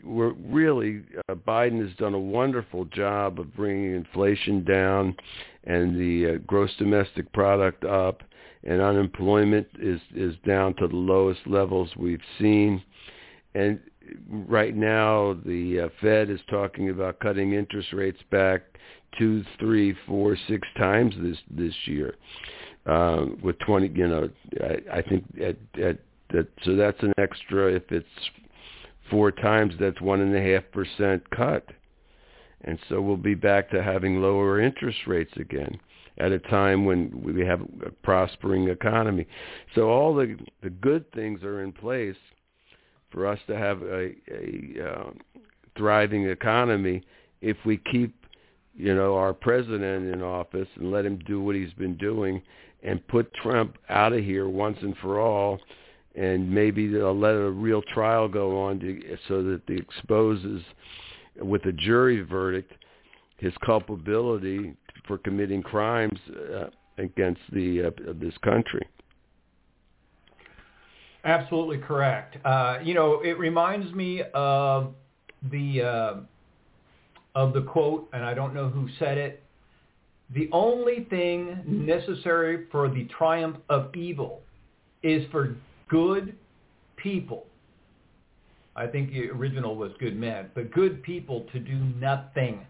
we're 0.04 0.34
really 0.34 1.04
uh, 1.30 1.36
Biden 1.36 1.86
has 1.86 1.96
done 1.98 2.14
a 2.14 2.20
wonderful 2.20 2.86
job 2.86 3.40
of 3.40 3.56
bringing 3.56 3.94
inflation 3.94 4.64
down 4.64 5.16
and 5.66 6.00
the 6.00 6.36
uh, 6.36 6.38
gross 6.48 6.72
domestic 6.78 7.32
product 7.34 7.84
up, 7.84 8.24
and 8.64 8.82
unemployment 8.82 9.68
is 9.80 10.02
is 10.16 10.36
down 10.46 10.74
to 10.76 10.88
the 10.88 10.96
lowest 10.96 11.42
levels 11.46 11.90
we've 11.98 12.22
seen. 12.40 12.82
And 13.56 13.80
right 14.30 14.76
now, 14.76 15.38
the 15.46 15.82
uh, 15.82 15.90
Fed 16.02 16.30
is 16.30 16.40
talking 16.50 16.90
about 16.90 17.20
cutting 17.20 17.54
interest 17.54 17.94
rates 17.94 18.20
back 18.32 18.62
two, 19.18 19.44
three, 19.60 19.96
four, 20.08 20.38
six 20.48 20.68
times 20.78 21.16
this 21.20 21.38
this 21.50 21.74
year. 21.86 22.16
Uh, 22.86 23.26
with 23.44 23.60
20, 23.60 23.90
you 23.90 24.08
know, 24.08 24.30
I, 24.62 24.98
I 24.98 25.02
think 25.02 25.24
at, 25.36 25.58
at 25.80 26.00
that 26.32 26.48
so 26.64 26.76
that's 26.76 27.02
an 27.02 27.14
extra. 27.18 27.74
If 27.74 27.92
it's 27.92 28.08
four 29.10 29.32
times, 29.32 29.74
that's 29.80 30.00
one 30.02 30.22
and 30.22 30.36
a 30.36 30.42
half 30.42 30.64
percent 30.72 31.28
cut, 31.32 31.66
and 32.64 32.80
so 32.88 33.02
we'll 33.02 33.18
be 33.18 33.36
back 33.36 33.70
to 33.72 33.84
having 33.84 34.22
lower 34.22 34.62
interest 34.62 35.00
rates 35.08 35.34
again 35.38 35.80
at 36.20 36.32
a 36.32 36.40
time 36.40 36.86
when 36.86 37.22
we 37.24 37.46
have 37.46 37.62
a 37.86 37.92
prospering 38.04 38.70
economy. 38.70 39.28
So 39.76 39.90
all 39.90 40.14
the 40.14 40.38
the 40.62 40.70
good 40.70 41.12
things 41.14 41.44
are 41.44 41.64
in 41.64 41.72
place 41.72 42.18
for 43.12 43.26
us 43.26 43.40
to 43.48 43.58
have 43.58 43.82
a, 43.82 44.12
a 44.32 44.88
uh, 44.88 45.12
thriving 45.78 46.30
economy 46.30 47.02
if 47.42 47.58
we 47.66 47.78
keep 47.92 48.16
you 48.80 48.96
know 48.96 49.16
our 49.16 49.34
president 49.34 50.12
in 50.14 50.24
office 50.24 50.68
and 50.76 50.92
let 50.92 51.06
him 51.06 51.20
do 51.28 51.42
what 51.42 51.56
he's 51.56 51.74
been 51.74 51.98
doing 51.98 52.42
and 52.82 53.06
put 53.10 53.32
Trump 53.36 53.78
out 53.90 54.14
of 54.14 54.24
here 54.24 54.48
once 54.48 54.78
and 54.82 54.96
for 54.98 55.20
all 55.20 55.60
and 56.16 56.50
maybe 56.50 56.88
they'll 56.88 57.18
let 57.18 57.36
a 57.36 57.50
real 57.50 57.82
trial 57.94 58.28
go 58.28 58.60
on 58.60 58.80
to, 58.80 59.18
so 59.28 59.44
that 59.44 59.62
it 59.68 59.80
exposes 59.80 60.64
with 61.40 61.64
a 61.66 61.72
jury 61.72 62.22
verdict 62.22 62.74
his 63.38 63.54
culpability 63.66 64.76
for 65.08 65.18
committing 65.20 65.62
crimes 65.64 66.20
uh, 66.54 66.66
against 66.98 67.42
the 67.52 67.84
uh, 67.84 68.14
this 68.20 68.38
country. 68.44 68.86
Absolutely 71.24 71.78
correct. 71.78 72.38
Uh, 72.46 72.80
you 72.84 72.94
know, 72.94 73.22
it 73.22 73.38
reminds 73.38 73.94
me 73.94 74.24
of 74.34 74.94
the 75.52 75.82
uh, 75.82 76.16
of 77.36 77.54
the 77.54 77.62
quote, 77.62 78.10
and 78.14 78.24
I 78.24 78.34
don't 78.34 78.54
know 78.54 78.70
who 78.70 78.88
said 78.98 79.18
it. 79.18 79.44
The 80.34 80.50
only 80.52 81.08
thing 81.10 81.64
necessary 81.66 82.68
for 82.72 82.90
the 82.90 83.08
triumph 83.18 83.58
of 83.70 83.96
evil 83.96 84.42
is 85.02 85.26
for 85.32 85.56
good 85.90 86.36
people. 86.98 87.46
I 88.76 88.88
think 88.88 89.12
the 89.12 89.30
original 89.32 89.76
was 89.76 89.92
good 90.00 90.16
men, 90.16 90.50
but 90.54 90.72
good 90.72 91.02
people 91.04 91.46
to 91.52 91.60
do 91.60 91.76
nothing. 92.00 92.66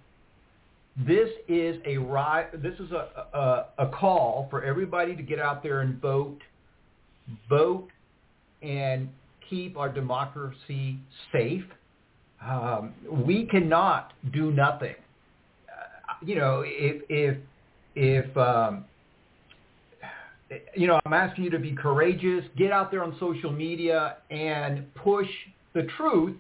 This 0.98 1.30
is 1.48 1.78
a 1.86 1.98
this 2.58 2.80
is 2.80 2.92
a, 2.92 3.28
a, 3.38 3.66
a 3.78 3.88
call 3.88 4.48
for 4.50 4.64
everybody 4.64 5.16
to 5.16 5.22
get 5.22 5.40
out 5.40 5.62
there 5.62 5.82
and 5.82 6.02
vote, 6.02 6.40
vote, 7.48 7.90
and 8.62 9.10
keep 9.50 9.78
our 9.78 9.90
democracy 9.90 10.98
safe. 11.32 11.64
Um, 12.46 12.94
we 13.26 13.46
cannot 13.46 14.14
do 14.32 14.52
nothing. 14.52 14.96
Uh, 15.68 16.14
you 16.26 16.36
know, 16.36 16.64
if 16.66 17.02
if 17.10 17.38
if 17.96 18.38
um, 18.38 18.86
you 20.76 20.88
know, 20.88 21.00
I'm 21.06 21.14
asking 21.14 21.44
you 21.44 21.50
to 21.52 21.60
be 21.60 21.74
courageous, 21.74 22.46
get 22.58 22.72
out 22.72 22.92
there 22.92 23.04
on 23.04 23.16
social 23.20 23.52
media 23.52 24.18
and 24.32 24.94
push 24.96 25.28
the 25.74 25.84
truth, 25.98 26.36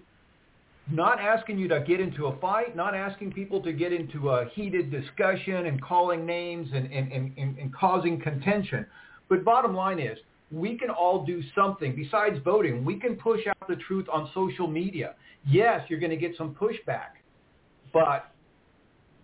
not 0.91 1.19
asking 1.19 1.59
you 1.59 1.67
to 1.67 1.81
get 1.81 1.99
into 1.99 2.27
a 2.27 2.37
fight, 2.39 2.75
not 2.75 2.95
asking 2.95 3.33
people 3.33 3.61
to 3.61 3.71
get 3.71 3.93
into 3.93 4.29
a 4.31 4.45
heated 4.53 4.89
discussion 4.89 5.67
and 5.67 5.81
calling 5.81 6.25
names 6.25 6.69
and, 6.73 6.91
and, 6.91 7.11
and, 7.11 7.57
and 7.57 7.73
causing 7.73 8.19
contention. 8.19 8.85
But 9.27 9.45
bottom 9.45 9.75
line 9.75 9.99
is, 9.99 10.17
we 10.51 10.77
can 10.77 10.89
all 10.89 11.25
do 11.25 11.41
something 11.55 11.95
besides 11.95 12.37
voting. 12.43 12.83
We 12.83 12.99
can 12.99 13.15
push 13.15 13.41
out 13.47 13.67
the 13.67 13.75
truth 13.75 14.07
on 14.11 14.29
social 14.33 14.67
media. 14.67 15.15
Yes, 15.45 15.81
you're 15.89 15.99
going 15.99 16.09
to 16.11 16.17
get 16.17 16.35
some 16.37 16.55
pushback, 16.55 17.19
but 17.93 18.31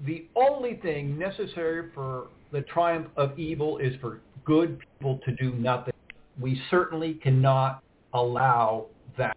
the 0.05 0.27
only 0.35 0.75
thing 0.75 1.17
necessary 1.17 1.89
for 1.93 2.27
the 2.51 2.61
triumph 2.61 3.07
of 3.17 3.37
evil 3.39 3.77
is 3.77 3.93
for 4.01 4.21
good 4.45 4.79
people 4.79 5.19
to 5.25 5.35
do 5.35 5.53
nothing. 5.53 5.93
We 6.39 6.61
certainly 6.69 7.15
cannot 7.15 7.83
allow 8.13 8.87
that. 9.17 9.35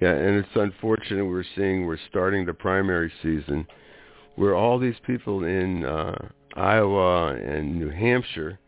Yeah, 0.00 0.12
and 0.12 0.36
it's 0.36 0.48
unfortunate 0.54 1.24
we're 1.26 1.44
seeing 1.54 1.86
we're 1.86 1.98
starting 2.08 2.46
the 2.46 2.54
primary 2.54 3.12
season 3.22 3.66
where 4.36 4.54
all 4.54 4.78
these 4.78 4.94
people 5.06 5.44
in 5.44 5.84
uh, 5.84 6.16
Iowa 6.56 7.34
and 7.34 7.78
New 7.78 7.90
Hampshire, 7.90 8.58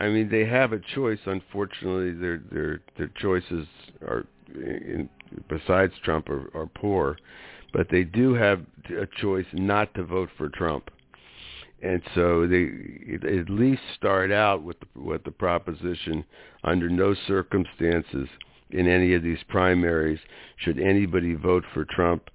I 0.00 0.08
mean, 0.08 0.28
they 0.28 0.44
have 0.44 0.72
a 0.72 0.80
choice. 0.94 1.18
Unfortunately, 1.26 2.12
their 2.12 2.42
their 2.50 2.80
their 2.98 3.10
choices 3.20 3.66
are, 4.02 4.26
in, 4.54 5.08
besides 5.48 5.92
Trump, 6.04 6.28
are, 6.28 6.50
are 6.54 6.66
poor, 6.66 7.16
but 7.72 7.88
they 7.90 8.04
do 8.04 8.34
have 8.34 8.60
a 8.90 9.06
choice 9.20 9.46
not 9.52 9.92
to 9.94 10.04
vote 10.04 10.28
for 10.36 10.48
Trump 10.50 10.90
and 11.82 12.02
so 12.14 12.46
they 12.46 12.70
at 13.22 13.50
least 13.50 13.82
start 13.94 14.32
out 14.32 14.62
with 14.62 14.76
the, 14.80 15.00
with 15.00 15.24
the 15.24 15.30
proposition 15.30 16.24
under 16.64 16.88
no 16.88 17.14
circumstances 17.26 18.28
in 18.70 18.88
any 18.88 19.14
of 19.14 19.22
these 19.22 19.42
primaries 19.48 20.18
should 20.56 20.78
anybody 20.78 21.34
vote 21.34 21.64
for 21.74 21.84
Trump, 21.84 22.30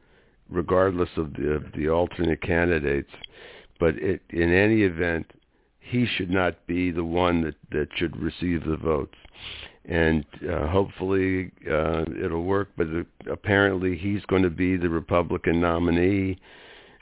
regardless 0.50 1.10
of 1.18 1.34
the, 1.34 1.52
of 1.52 1.64
the 1.76 1.90
alternate 1.90 2.42
candidates. 2.42 3.10
But 3.80 3.96
it, 3.96 4.22
in 4.30 4.54
any 4.54 4.84
event, 4.84 5.32
he 5.92 6.06
should 6.06 6.30
not 6.30 6.56
be 6.68 6.90
the 6.90 7.04
one 7.04 7.42
that, 7.44 7.56
that 7.72 7.90
should 7.98 8.16
receive 8.18 8.64
the 8.64 8.78
votes. 8.78 9.18
And 9.86 10.26
uh, 10.50 10.68
hopefully 10.68 11.52
uh, 11.70 12.06
it'll 12.24 12.44
work, 12.44 12.70
but 12.78 12.88
uh, 12.88 13.32
apparently 13.32 13.98
he's 13.98 14.24
going 14.26 14.44
to 14.44 14.50
be 14.50 14.78
the 14.78 14.90
Republican 14.90 15.60
nominee 15.60 16.40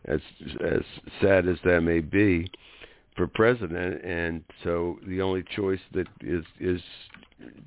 as 0.05 0.21
as 0.65 0.81
sad 1.21 1.47
as 1.47 1.57
that 1.65 1.81
may 1.81 1.99
be, 1.99 2.49
for 3.15 3.27
president. 3.27 4.03
And 4.03 4.43
so 4.63 4.97
the 5.05 5.21
only 5.21 5.43
choice 5.55 5.81
that 5.93 6.07
is 6.21 6.45
is 6.59 6.81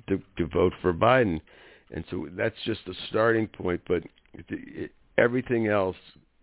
to, 0.07 0.19
to 0.37 0.47
vote 0.47 0.73
for 0.81 0.93
Biden. 0.93 1.39
And 1.93 2.03
so 2.09 2.27
that's 2.35 2.55
just 2.65 2.81
a 2.87 2.93
starting 3.09 3.47
point. 3.47 3.81
But 3.87 4.03
it, 4.33 4.45
it, 4.49 4.91
everything 5.19 5.67
else, 5.67 5.97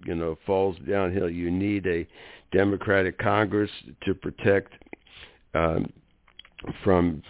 you 0.07 0.15
know, 0.15 0.39
falls 0.47 0.77
downhill. 0.89 1.29
You 1.29 1.51
need 1.51 1.87
a 1.87 2.07
Democratic 2.53 3.19
Congress 3.19 3.71
to 4.05 4.15
protect 4.15 4.73
um, 5.55 5.93
from 6.85 7.23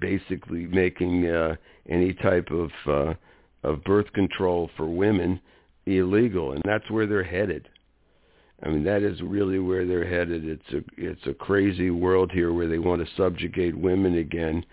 basically 0.00 0.66
making 0.66 1.26
uh, 1.28 1.56
any 1.88 2.12
type 2.14 2.48
of 2.50 2.70
uh, 2.86 3.14
of 3.62 3.82
birth 3.84 4.12
control 4.12 4.70
for 4.76 4.86
women 4.86 5.40
illegal, 5.86 6.52
and 6.52 6.62
that's 6.64 6.90
where 6.90 7.06
they're 7.06 7.24
headed. 7.24 7.68
I 8.62 8.68
mean, 8.68 8.84
that 8.84 9.02
is 9.02 9.20
really 9.20 9.58
where 9.58 9.86
they're 9.86 10.08
headed. 10.08 10.46
It's 10.46 10.72
a 10.72 10.82
it's 10.96 11.26
a 11.26 11.34
crazy 11.34 11.90
world 11.90 12.30
here 12.32 12.52
where 12.52 12.68
they 12.68 12.78
want 12.78 13.04
to 13.04 13.14
subjugate 13.16 13.76
women 13.76 14.18
again 14.18 14.64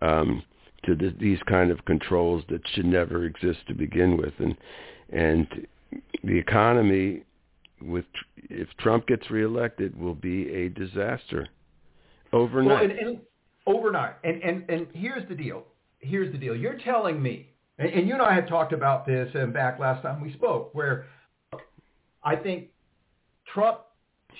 um, 0.00 0.42
to 0.84 0.94
th- 0.94 1.16
these 1.18 1.38
kind 1.48 1.70
of 1.70 1.84
controls 1.84 2.44
that 2.50 2.60
should 2.74 2.86
never 2.86 3.24
exist 3.24 3.60
to 3.68 3.74
begin 3.74 4.16
with, 4.16 4.34
and 4.38 4.56
and 5.10 5.66
the 6.24 6.38
economy 6.38 7.22
with 7.84 8.04
if 8.36 8.68
Trump 8.78 9.06
gets 9.06 9.30
reelected 9.30 9.98
will 9.98 10.14
be 10.14 10.48
a 10.50 10.68
disaster 10.68 11.48
overnight. 12.32 12.68
Well, 12.68 12.82
and, 12.82 12.92
and 12.92 13.20
overnight, 13.66 14.14
and 14.24 14.42
and 14.42 14.68
and 14.68 14.86
here's 14.92 15.28
the 15.28 15.34
deal. 15.34 15.64
Here's 16.00 16.32
the 16.32 16.38
deal. 16.38 16.56
You're 16.56 16.78
telling 16.78 17.22
me, 17.22 17.48
and, 17.78 17.90
and 17.90 18.08
you 18.08 18.14
and 18.14 18.22
I 18.22 18.34
had 18.34 18.48
talked 18.48 18.72
about 18.72 19.06
this 19.06 19.30
and 19.34 19.52
back 19.52 19.78
last 19.78 20.02
time 20.02 20.20
we 20.20 20.32
spoke, 20.32 20.74
where 20.74 21.06
I 22.24 22.36
think 22.36 22.68
Trump 23.52 23.80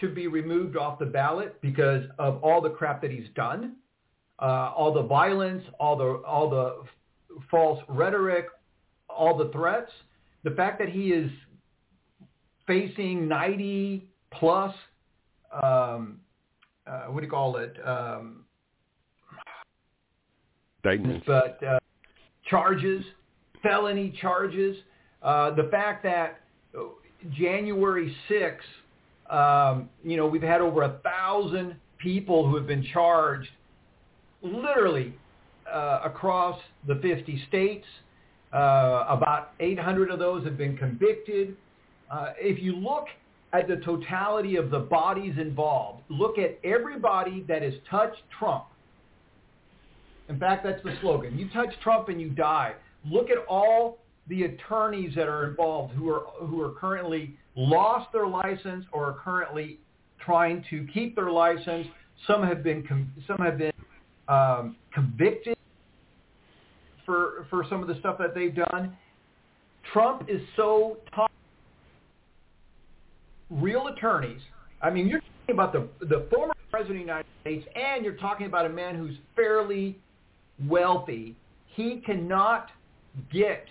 should 0.01 0.15
be 0.15 0.27
removed 0.27 0.77
off 0.77 0.99
the 0.99 1.07
ballot 1.07 1.61
because 1.61 2.05
of 2.19 2.43
all 2.43 2.61
the 2.61 2.71
crap 2.71 3.03
that 3.03 3.11
he's 3.11 3.29
done, 3.35 3.77
uh, 4.41 4.73
all 4.77 4.93
the 4.93 5.03
violence, 5.03 5.63
all 5.79 5.97
the 5.97 6.23
all 6.27 6.51
the 6.51 6.83
false 7.51 7.81
rhetoric, 7.89 8.47
all 9.09 9.37
the 9.37 9.51
threats. 9.51 9.91
The 10.45 10.51
fact 10.51 10.79
that 10.81 10.89
he 10.89 11.09
is 11.09 11.31
facing 12.67 13.29
90 13.29 14.07
plus, 14.31 14.75
um, 15.63 16.19
uh, 16.87 17.05
what 17.07 17.21
do 17.21 17.27
you 17.27 17.31
call 17.31 17.57
it? 17.57 17.77
Um, 17.87 18.45
But 21.27 21.63
uh, 21.63 21.79
charges, 22.49 23.05
felony 23.63 24.15
charges. 24.21 24.77
Uh, 25.23 25.55
the 25.55 25.69
fact 25.71 26.03
that 26.03 26.41
January 27.31 28.15
6th 28.29 28.59
um, 29.33 29.89
you 30.05 30.17
know, 30.17 30.27
we've 30.27 30.43
had 30.43 30.61
over 30.61 30.83
a 30.83 31.01
thousand 31.03 31.77
people 31.99 32.47
who 32.49 32.55
have 32.57 32.67
been 32.67 32.87
charged 32.93 33.49
literally 34.43 35.15
uh, 35.73 36.01
across 36.05 36.61
the 36.87 36.97
50 36.97 37.43
states. 37.49 37.87
Uh, 38.53 39.07
about 39.09 39.53
800 39.61 40.11
of 40.11 40.19
those 40.19 40.45
have 40.45 40.59
been 40.59 40.77
convicted. 40.77 41.57
Uh, 42.11 42.33
if 42.39 42.63
you 42.63 42.77
look 42.77 43.07
at 43.53 43.69
the 43.69 43.77
totality 43.77 44.57
of 44.57 44.71
the 44.71 44.79
bodies 44.79 45.35
involved, 45.39 46.03
look 46.09 46.39
at 46.39 46.59
everybody 46.65 47.45
that 47.49 47.63
has 47.63 47.75
touched 47.91 48.23
Trump. 48.39 48.65
In 50.29 50.39
fact, 50.39 50.65
that's 50.65 50.83
the 50.83 50.95
slogan. 51.01 51.39
You 51.39 51.49
touch 51.51 51.75
Trump 51.83 52.09
and 52.09 52.21
you 52.21 52.31
die. 52.31 52.75
Look 53.11 53.29
at 53.31 53.39
all 53.49 53.99
the 54.29 54.45
attorneys 54.45 55.15
that 55.15 55.29
are 55.29 55.49
involved 55.49 55.93
who 55.95 56.09
are 56.09 56.25
who 56.47 56.61
are 56.61 56.71
currently 56.71 57.37
lost 57.57 58.13
their 58.13 58.27
license 58.27 58.85
or 58.93 59.07
are 59.07 59.19
currently 59.23 59.79
trying 60.25 60.65
to 60.71 60.87
keep 60.95 61.17
their 61.17 61.31
license. 61.31 61.87
Some 62.27 62.43
have 62.45 62.63
been 62.63 62.87
some 63.27 63.39
have 63.39 63.59
been 63.59 63.73
um, 64.29 64.77
convicted 64.95 65.57
for 67.05 67.47
for 67.51 67.67
some 67.69 67.83
of 67.83 67.89
the 67.89 67.99
stuff 67.99 68.17
that 68.19 68.35
they've 68.35 68.55
done. 68.55 68.97
Trump 69.93 70.29
is 70.29 70.41
so 70.57 70.99
tough. 71.15 71.32
Real 73.63 73.87
attorneys. 73.89 74.41
I 74.81 74.91
mean, 74.91 75.07
you're 75.07 75.21
talking 75.21 75.55
about 75.55 75.73
the 75.73 75.89
the 76.07 76.27
former 76.35 76.55
president 76.71 76.97
of 76.97 76.97
the 76.97 77.01
United 77.01 77.27
States, 77.43 77.67
and 77.77 78.05
you're 78.05 78.17
talking 78.17 78.47
about 78.47 78.67
a 78.67 78.69
man 78.69 78.97
who's 78.97 79.17
fairly 79.37 79.99
wealthy. 80.69 81.37
He 81.67 82.03
cannot 82.05 82.71
get 83.33 83.67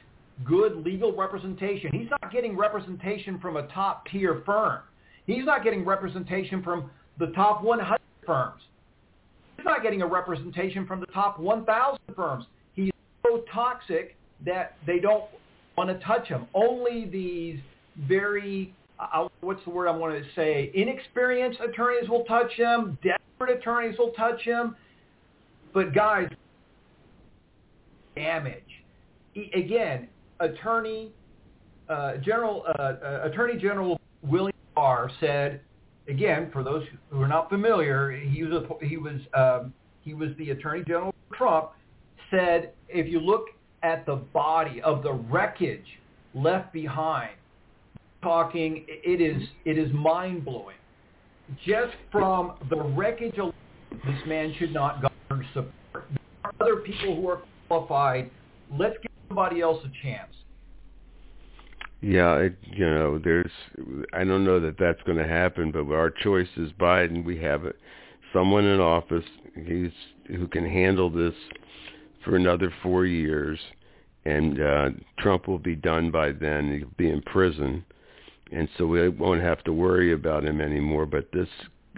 good 0.45 0.77
legal 0.77 1.15
representation. 1.15 1.91
He's 1.91 2.09
not 2.09 2.31
getting 2.31 2.57
representation 2.57 3.39
from 3.39 3.57
a 3.57 3.67
top 3.67 4.05
tier 4.07 4.41
firm. 4.45 4.79
He's 5.25 5.45
not 5.45 5.63
getting 5.63 5.85
representation 5.85 6.63
from 6.63 6.89
the 7.19 7.27
top 7.27 7.63
100 7.63 7.99
firms. 8.25 8.61
He's 9.57 9.65
not 9.65 9.83
getting 9.83 10.01
a 10.01 10.07
representation 10.07 10.87
from 10.87 10.99
the 10.99 11.05
top 11.07 11.39
1,000 11.39 11.99
firms. 12.15 12.45
He's 12.73 12.91
so 13.23 13.43
toxic 13.53 14.15
that 14.45 14.77
they 14.87 14.99
don't 14.99 15.25
want 15.77 15.89
to 15.89 16.05
touch 16.05 16.27
him. 16.27 16.47
Only 16.53 17.05
these 17.05 17.59
very, 18.07 18.73
uh, 19.01 19.27
what's 19.41 19.63
the 19.63 19.69
word 19.69 19.87
I 19.87 19.91
want 19.95 20.15
to 20.15 20.23
say, 20.35 20.71
inexperienced 20.73 21.59
attorneys 21.59 22.09
will 22.09 22.23
touch 22.25 22.51
him. 22.53 22.97
Desperate 23.03 23.57
attorneys 23.59 23.97
will 23.97 24.11
touch 24.11 24.41
him. 24.41 24.75
But 25.73 25.93
guys, 25.93 26.29
damage. 28.15 28.63
Again, 29.53 30.07
attorney 30.39 31.11
uh, 31.89 32.17
general 32.17 32.63
uh, 32.67 32.81
uh, 32.81 33.21
attorney 33.23 33.59
general 33.59 33.99
William 34.23 34.55
Barr 34.75 35.11
said 35.19 35.61
again 36.07 36.49
for 36.51 36.63
those 36.63 36.83
who 37.09 37.21
are 37.21 37.27
not 37.27 37.49
familiar 37.49 38.11
he 38.11 38.43
was 38.43 38.63
a, 38.63 38.85
he 38.85 38.97
was 38.97 39.19
um, 39.33 39.73
he 40.01 40.13
was 40.13 40.29
the 40.37 40.51
attorney 40.51 40.83
general 40.87 41.13
Trump 41.33 41.71
said 42.29 42.71
if 42.87 43.07
you 43.07 43.19
look 43.19 43.45
at 43.83 44.05
the 44.05 44.15
body 44.15 44.81
of 44.81 45.03
the 45.03 45.11
wreckage 45.11 45.85
left 46.33 46.71
behind 46.71 47.31
talking 48.21 48.85
it 48.87 49.21
is 49.21 49.41
it 49.65 49.77
is 49.77 49.91
mind 49.93 50.45
blowing 50.45 50.77
just 51.65 51.93
from 52.11 52.53
the 52.69 52.77
wreckage 52.77 53.37
alone 53.37 53.53
this 54.05 54.21
man 54.27 54.53
should 54.57 54.73
not 54.73 55.01
garner 55.01 55.45
support 55.53 55.73
there 55.93 56.03
are 56.43 56.53
other 56.61 56.77
people 56.77 57.15
who 57.15 57.27
are 57.27 57.41
qualified 57.67 58.29
let's 58.77 58.95
give 59.01 59.11
somebody 59.27 59.61
else 59.61 59.83
a 59.85 60.03
chance. 60.03 60.31
Yeah, 62.01 62.35
it, 62.37 62.55
you 62.63 62.85
know, 62.85 63.19
there's. 63.23 63.51
I 64.13 64.23
don't 64.23 64.43
know 64.43 64.59
that 64.59 64.77
that's 64.79 65.01
going 65.03 65.19
to 65.19 65.27
happen, 65.27 65.71
but 65.71 65.89
our 65.93 66.09
choice 66.09 66.47
is 66.57 66.71
Biden. 66.79 67.23
We 67.23 67.37
have 67.41 67.61
someone 68.33 68.65
in 68.65 68.79
office. 68.79 69.25
Who 69.55 70.47
can 70.47 70.65
handle 70.65 71.09
this 71.09 71.33
for 72.23 72.37
another 72.37 72.73
four 72.81 73.05
years, 73.05 73.59
and 74.25 74.61
uh, 74.61 74.89
Trump 75.19 75.47
will 75.47 75.59
be 75.59 75.75
done 75.75 76.09
by 76.09 76.31
then. 76.31 76.79
He'll 76.79 76.89
be 76.97 77.09
in 77.09 77.21
prison, 77.21 77.83
and 78.51 78.67
so 78.77 78.85
we 78.85 79.07
won't 79.09 79.41
have 79.41 79.63
to 79.63 79.73
worry 79.73 80.11
about 80.11 80.45
him 80.45 80.61
anymore. 80.61 81.05
But 81.05 81.31
this, 81.31 81.47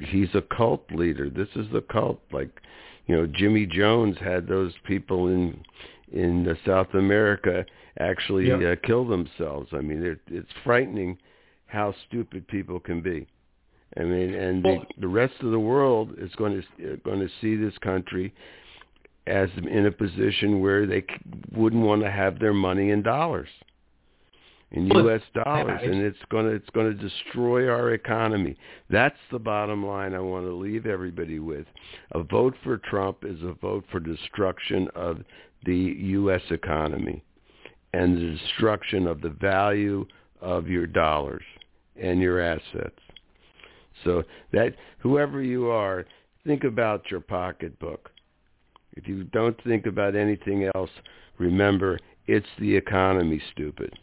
he's 0.02 0.34
a 0.34 0.42
cult 0.56 0.86
leader. 0.92 1.30
This 1.30 1.50
is 1.56 1.66
the 1.72 1.82
cult. 1.82 2.22
Like, 2.32 2.62
you 3.08 3.16
know, 3.16 3.28
Jimmy 3.28 3.66
Jones 3.66 4.18
had 4.20 4.48
those 4.48 4.74
people 4.86 5.28
in 5.28 5.64
in 6.12 6.56
South 6.66 6.94
America 6.94 7.66
actually 8.00 8.52
uh, 8.52 8.76
kill 8.84 9.08
themselves. 9.08 9.70
I 9.74 9.82
mean, 9.82 10.04
it, 10.04 10.20
it's 10.28 10.50
frightening 10.64 11.18
how 11.66 11.94
stupid 12.08 12.48
people 12.48 12.80
can 12.80 13.02
be. 13.02 13.28
I 13.98 14.04
mean, 14.04 14.34
and 14.34 14.64
the, 14.64 14.82
the 15.02 15.08
rest 15.08 15.34
of 15.42 15.52
the 15.52 15.60
world 15.60 16.16
is 16.18 16.32
going 16.36 16.64
to 16.80 16.98
going 16.98 17.20
to 17.20 17.30
see 17.42 17.56
this 17.56 17.78
country 17.80 18.34
as 19.28 19.50
in 19.70 19.86
a 19.86 19.92
position 19.92 20.62
where 20.62 20.86
they 20.86 21.04
wouldn't 21.52 21.84
want 21.84 22.02
to 22.02 22.12
have 22.12 22.40
their 22.40 22.54
money 22.54 22.90
in 22.90 23.02
dollars, 23.02 23.50
in 24.74 24.88
U.S. 24.88 25.22
dollars, 25.36 25.80
and 25.84 26.02
it's 26.02 26.18
going 26.30 26.46
to 26.46 26.52
it's 26.52 26.70
going 26.72 26.88
to 26.96 27.10
destroy 27.10 27.70
our 27.70 27.92
economy. 27.94 28.58
That's 28.90 29.18
the 29.32 29.40
bottom 29.40 29.86
line 29.86 30.14
I 30.14 30.20
want 30.20 30.46
to 30.46 30.54
leave 30.54 30.86
everybody 30.86 31.40
with. 31.40 31.66
A 32.12 32.24
vote 32.24 32.56
for 32.64 32.78
Trump 32.78 33.20
is 33.24 33.42
a 33.44 33.54
vote 33.54 33.86
for 33.92 34.00
destruction 34.00 34.88
of 34.96 35.20
the 35.66 35.76
U.S. 35.76 36.42
economy 36.50 37.24
and 37.94 38.18
the 38.18 38.38
destruction 38.38 39.06
of 39.06 39.22
the 39.22 39.30
value 39.30 40.06
of 40.42 40.68
your 40.68 40.88
dollars 40.88 41.44
and 41.96 42.20
your 42.20 42.42
assets. 42.42 43.00
So 44.04 44.24
that 44.52 44.76
whoever 45.00 45.44
you 45.44 45.70
are, 45.70 46.06
think 46.46 46.64
about 46.64 47.12
your 47.12 47.20
pocketbook. 47.20 48.10
If 48.94 49.08
you 49.08 49.24
don't 49.26 49.62
think 49.64 49.86
about 49.86 50.16
anything 50.16 50.70
else, 50.76 50.90
remember 51.38 52.00
it's 52.26 52.48
the 52.60 52.76
economy, 52.76 53.42
stupid. 53.52 53.94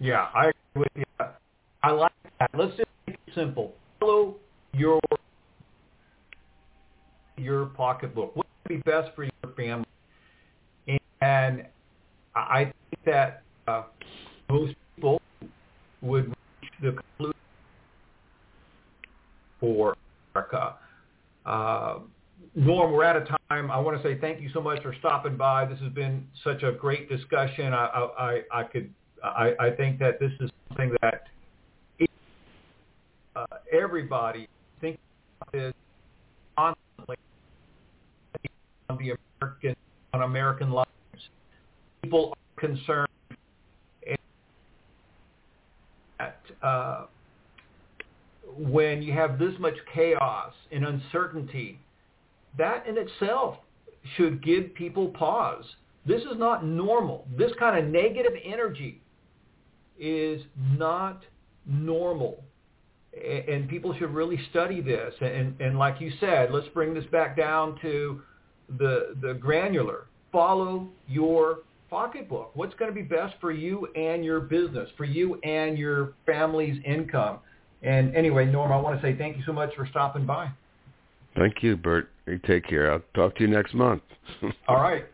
Yeah, 0.00 0.28
I 0.34 0.50
agree 0.74 0.86
with 0.86 0.88
you. 0.96 1.26
I 1.82 1.90
like 1.90 2.12
that. 2.40 2.50
Let's 2.56 2.76
just 2.76 2.88
make 3.06 3.18
it 3.26 3.34
simple. 3.34 3.74
Follow 4.00 4.36
your 4.72 5.00
your 7.36 7.66
pocketbook. 7.66 8.34
What 8.36 8.46
would 8.64 8.68
be 8.76 8.90
best 8.90 9.10
for 9.14 9.24
your 9.24 9.54
family? 9.56 9.86
And 11.20 11.64
I 12.34 12.64
think 12.64 13.04
that 13.06 13.42
uh, 13.66 13.84
most 14.50 14.74
people 14.96 15.20
would 16.02 16.26
reach 16.28 16.72
the 16.82 16.96
conclusion 17.18 17.34
for 19.60 19.94
America. 20.34 20.74
Uh, 21.46 21.98
Norm, 22.54 22.92
we're 22.92 23.04
out 23.04 23.16
of 23.16 23.26
time. 23.48 23.70
I 23.70 23.78
want 23.78 23.96
to 23.96 24.02
say 24.02 24.20
thank 24.20 24.40
you 24.40 24.50
so 24.52 24.60
much 24.60 24.82
for 24.82 24.94
stopping 24.98 25.36
by. 25.36 25.64
This 25.64 25.78
has 25.80 25.92
been 25.92 26.26
such 26.42 26.62
a 26.62 26.72
great 26.72 27.08
discussion. 27.08 27.72
I, 27.72 27.86
I, 28.18 28.40
I 28.52 28.62
could, 28.64 28.92
I, 29.24 29.54
I 29.58 29.70
think 29.70 29.98
that 30.00 30.20
this 30.20 30.32
is 30.40 30.50
something 30.68 30.94
that 31.00 31.24
uh, 33.34 33.46
everybody 33.72 34.48
thinks 34.80 35.00
about 35.40 35.68
is 35.68 35.74
constantly 36.56 37.16
on 38.90 38.98
the 38.98 39.16
American 39.40 39.76
on 40.12 40.22
American 40.22 40.70
lives. 40.70 40.88
People 42.02 42.34
are 42.36 42.60
concerned 42.60 43.08
that 46.18 46.40
uh, 46.62 47.06
when 48.56 49.02
you 49.02 49.12
have 49.12 49.38
this 49.38 49.54
much 49.58 49.74
chaos 49.92 50.52
and 50.70 50.84
uncertainty, 50.84 51.80
that 52.58 52.86
in 52.86 52.96
itself 52.98 53.56
should 54.16 54.44
give 54.44 54.74
people 54.74 55.08
pause. 55.08 55.64
This 56.06 56.20
is 56.22 56.36
not 56.36 56.64
normal. 56.64 57.26
This 57.36 57.50
kind 57.58 57.82
of 57.82 57.90
negative 57.90 58.34
energy 58.44 59.00
is 59.98 60.42
not 60.76 61.22
normal. 61.66 62.42
And 63.14 63.68
people 63.68 63.94
should 63.96 64.12
really 64.12 64.40
study 64.50 64.80
this. 64.80 65.14
And, 65.20 65.60
and 65.60 65.78
like 65.78 66.00
you 66.00 66.12
said, 66.18 66.50
let's 66.50 66.66
bring 66.68 66.94
this 66.94 67.04
back 67.06 67.36
down 67.36 67.78
to 67.82 68.22
the 68.78 69.14
the 69.20 69.34
granular. 69.34 70.06
Follow 70.32 70.88
your 71.06 71.58
pocketbook. 71.90 72.50
What's 72.54 72.74
going 72.74 72.90
to 72.90 72.94
be 72.94 73.02
best 73.02 73.34
for 73.40 73.52
you 73.52 73.86
and 73.94 74.24
your 74.24 74.40
business, 74.40 74.88
for 74.96 75.04
you 75.04 75.36
and 75.44 75.78
your 75.78 76.14
family's 76.26 76.82
income. 76.84 77.38
And 77.82 78.14
anyway, 78.16 78.46
Norm, 78.46 78.72
I 78.72 78.76
want 78.78 79.00
to 79.00 79.06
say 79.06 79.16
thank 79.16 79.36
you 79.36 79.42
so 79.46 79.52
much 79.52 79.74
for 79.76 79.86
stopping 79.86 80.26
by. 80.26 80.50
Thank 81.36 81.62
you, 81.62 81.76
Bert. 81.76 82.10
You 82.26 82.40
take 82.46 82.66
care. 82.66 82.92
I'll 82.92 83.02
talk 83.14 83.36
to 83.36 83.42
you 83.42 83.48
next 83.48 83.74
month. 83.74 84.02
All 84.68 84.80
right. 84.80 85.04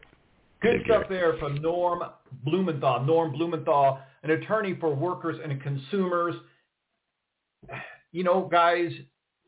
Good 0.63 0.79
take 0.79 0.87
stuff 0.87 1.09
care. 1.09 1.33
there 1.33 1.39
from 1.39 1.61
Norm 1.61 2.03
Blumenthal. 2.45 3.05
Norm 3.05 3.33
Blumenthal, 3.33 3.99
an 4.23 4.31
attorney 4.31 4.77
for 4.79 4.95
workers 4.95 5.39
and 5.43 5.61
consumers. 5.63 6.35
You 8.13 8.25
know, 8.25 8.49
guys, 8.51 8.91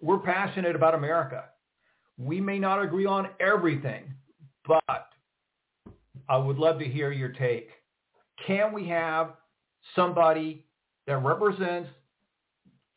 we're 0.01 0.18
passionate 0.18 0.77
about 0.77 0.95
America. 0.95 1.45
We 2.18 2.41
may 2.41 2.59
not 2.59 2.83
agree 2.83 3.07
on 3.07 3.29
everything, 3.41 4.05
but 4.66 5.09
I 6.29 6.37
would 6.37 6.59
love 6.59 6.79
to 6.79 6.85
hear 6.85 7.11
your 7.12 7.31
take. 7.31 7.70
Can 8.47 8.73
we 8.73 8.89
have 8.89 9.35
somebody 9.95 10.66
that 11.07 11.18
represents 11.18 11.91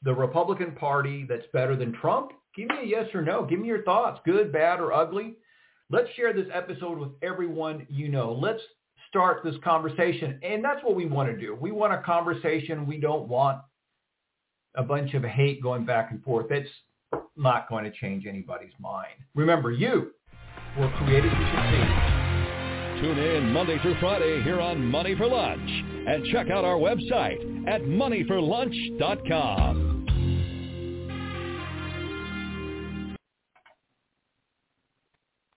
the 0.03 0.13
Republican 0.13 0.73
Party 0.73 1.25
that's 1.27 1.45
better 1.53 1.75
than 1.75 1.93
Trump? 1.93 2.31
Give 2.55 2.69
me 2.69 2.75
a 2.83 2.85
yes 2.85 3.07
or 3.13 3.21
no. 3.21 3.45
Give 3.45 3.59
me 3.59 3.67
your 3.67 3.83
thoughts, 3.83 4.19
good, 4.25 4.51
bad, 4.51 4.79
or 4.79 4.93
ugly. 4.93 5.35
Let's 5.89 6.09
share 6.15 6.33
this 6.33 6.47
episode 6.53 6.97
with 6.97 7.11
everyone 7.21 7.85
you 7.89 8.09
know. 8.09 8.31
Let's 8.31 8.61
start 9.15 9.41
this 9.45 9.55
conversation. 9.63 10.37
And 10.43 10.61
that's 10.61 10.83
what 10.83 10.93
we 10.93 11.05
want 11.05 11.31
to 11.31 11.37
do. 11.37 11.55
We 11.55 11.71
want 11.71 11.93
a 11.93 11.99
conversation. 11.99 12.85
We 12.85 12.97
don't 12.97 13.29
want 13.29 13.59
a 14.75 14.83
bunch 14.83 15.13
of 15.13 15.23
hate 15.23 15.63
going 15.63 15.85
back 15.85 16.11
and 16.11 16.21
forth. 16.21 16.51
It's 16.51 16.67
not 17.37 17.69
going 17.69 17.85
to 17.85 17.91
change 17.91 18.25
anybody's 18.25 18.73
mind. 18.77 19.13
Remember, 19.33 19.71
you 19.71 20.11
were 20.77 20.91
created 20.97 21.29
to 21.29 21.37
succeed. 21.37 23.01
Tune 23.01 23.19
in 23.19 23.53
Monday 23.53 23.79
through 23.81 23.97
Friday 24.01 24.43
here 24.43 24.59
on 24.59 24.83
Money 24.83 25.15
for 25.15 25.27
Lunch 25.27 25.69
and 25.69 26.25
check 26.33 26.49
out 26.49 26.65
our 26.65 26.75
website 26.75 27.69
at 27.69 27.83
moneyforlunch.com. 27.83 29.94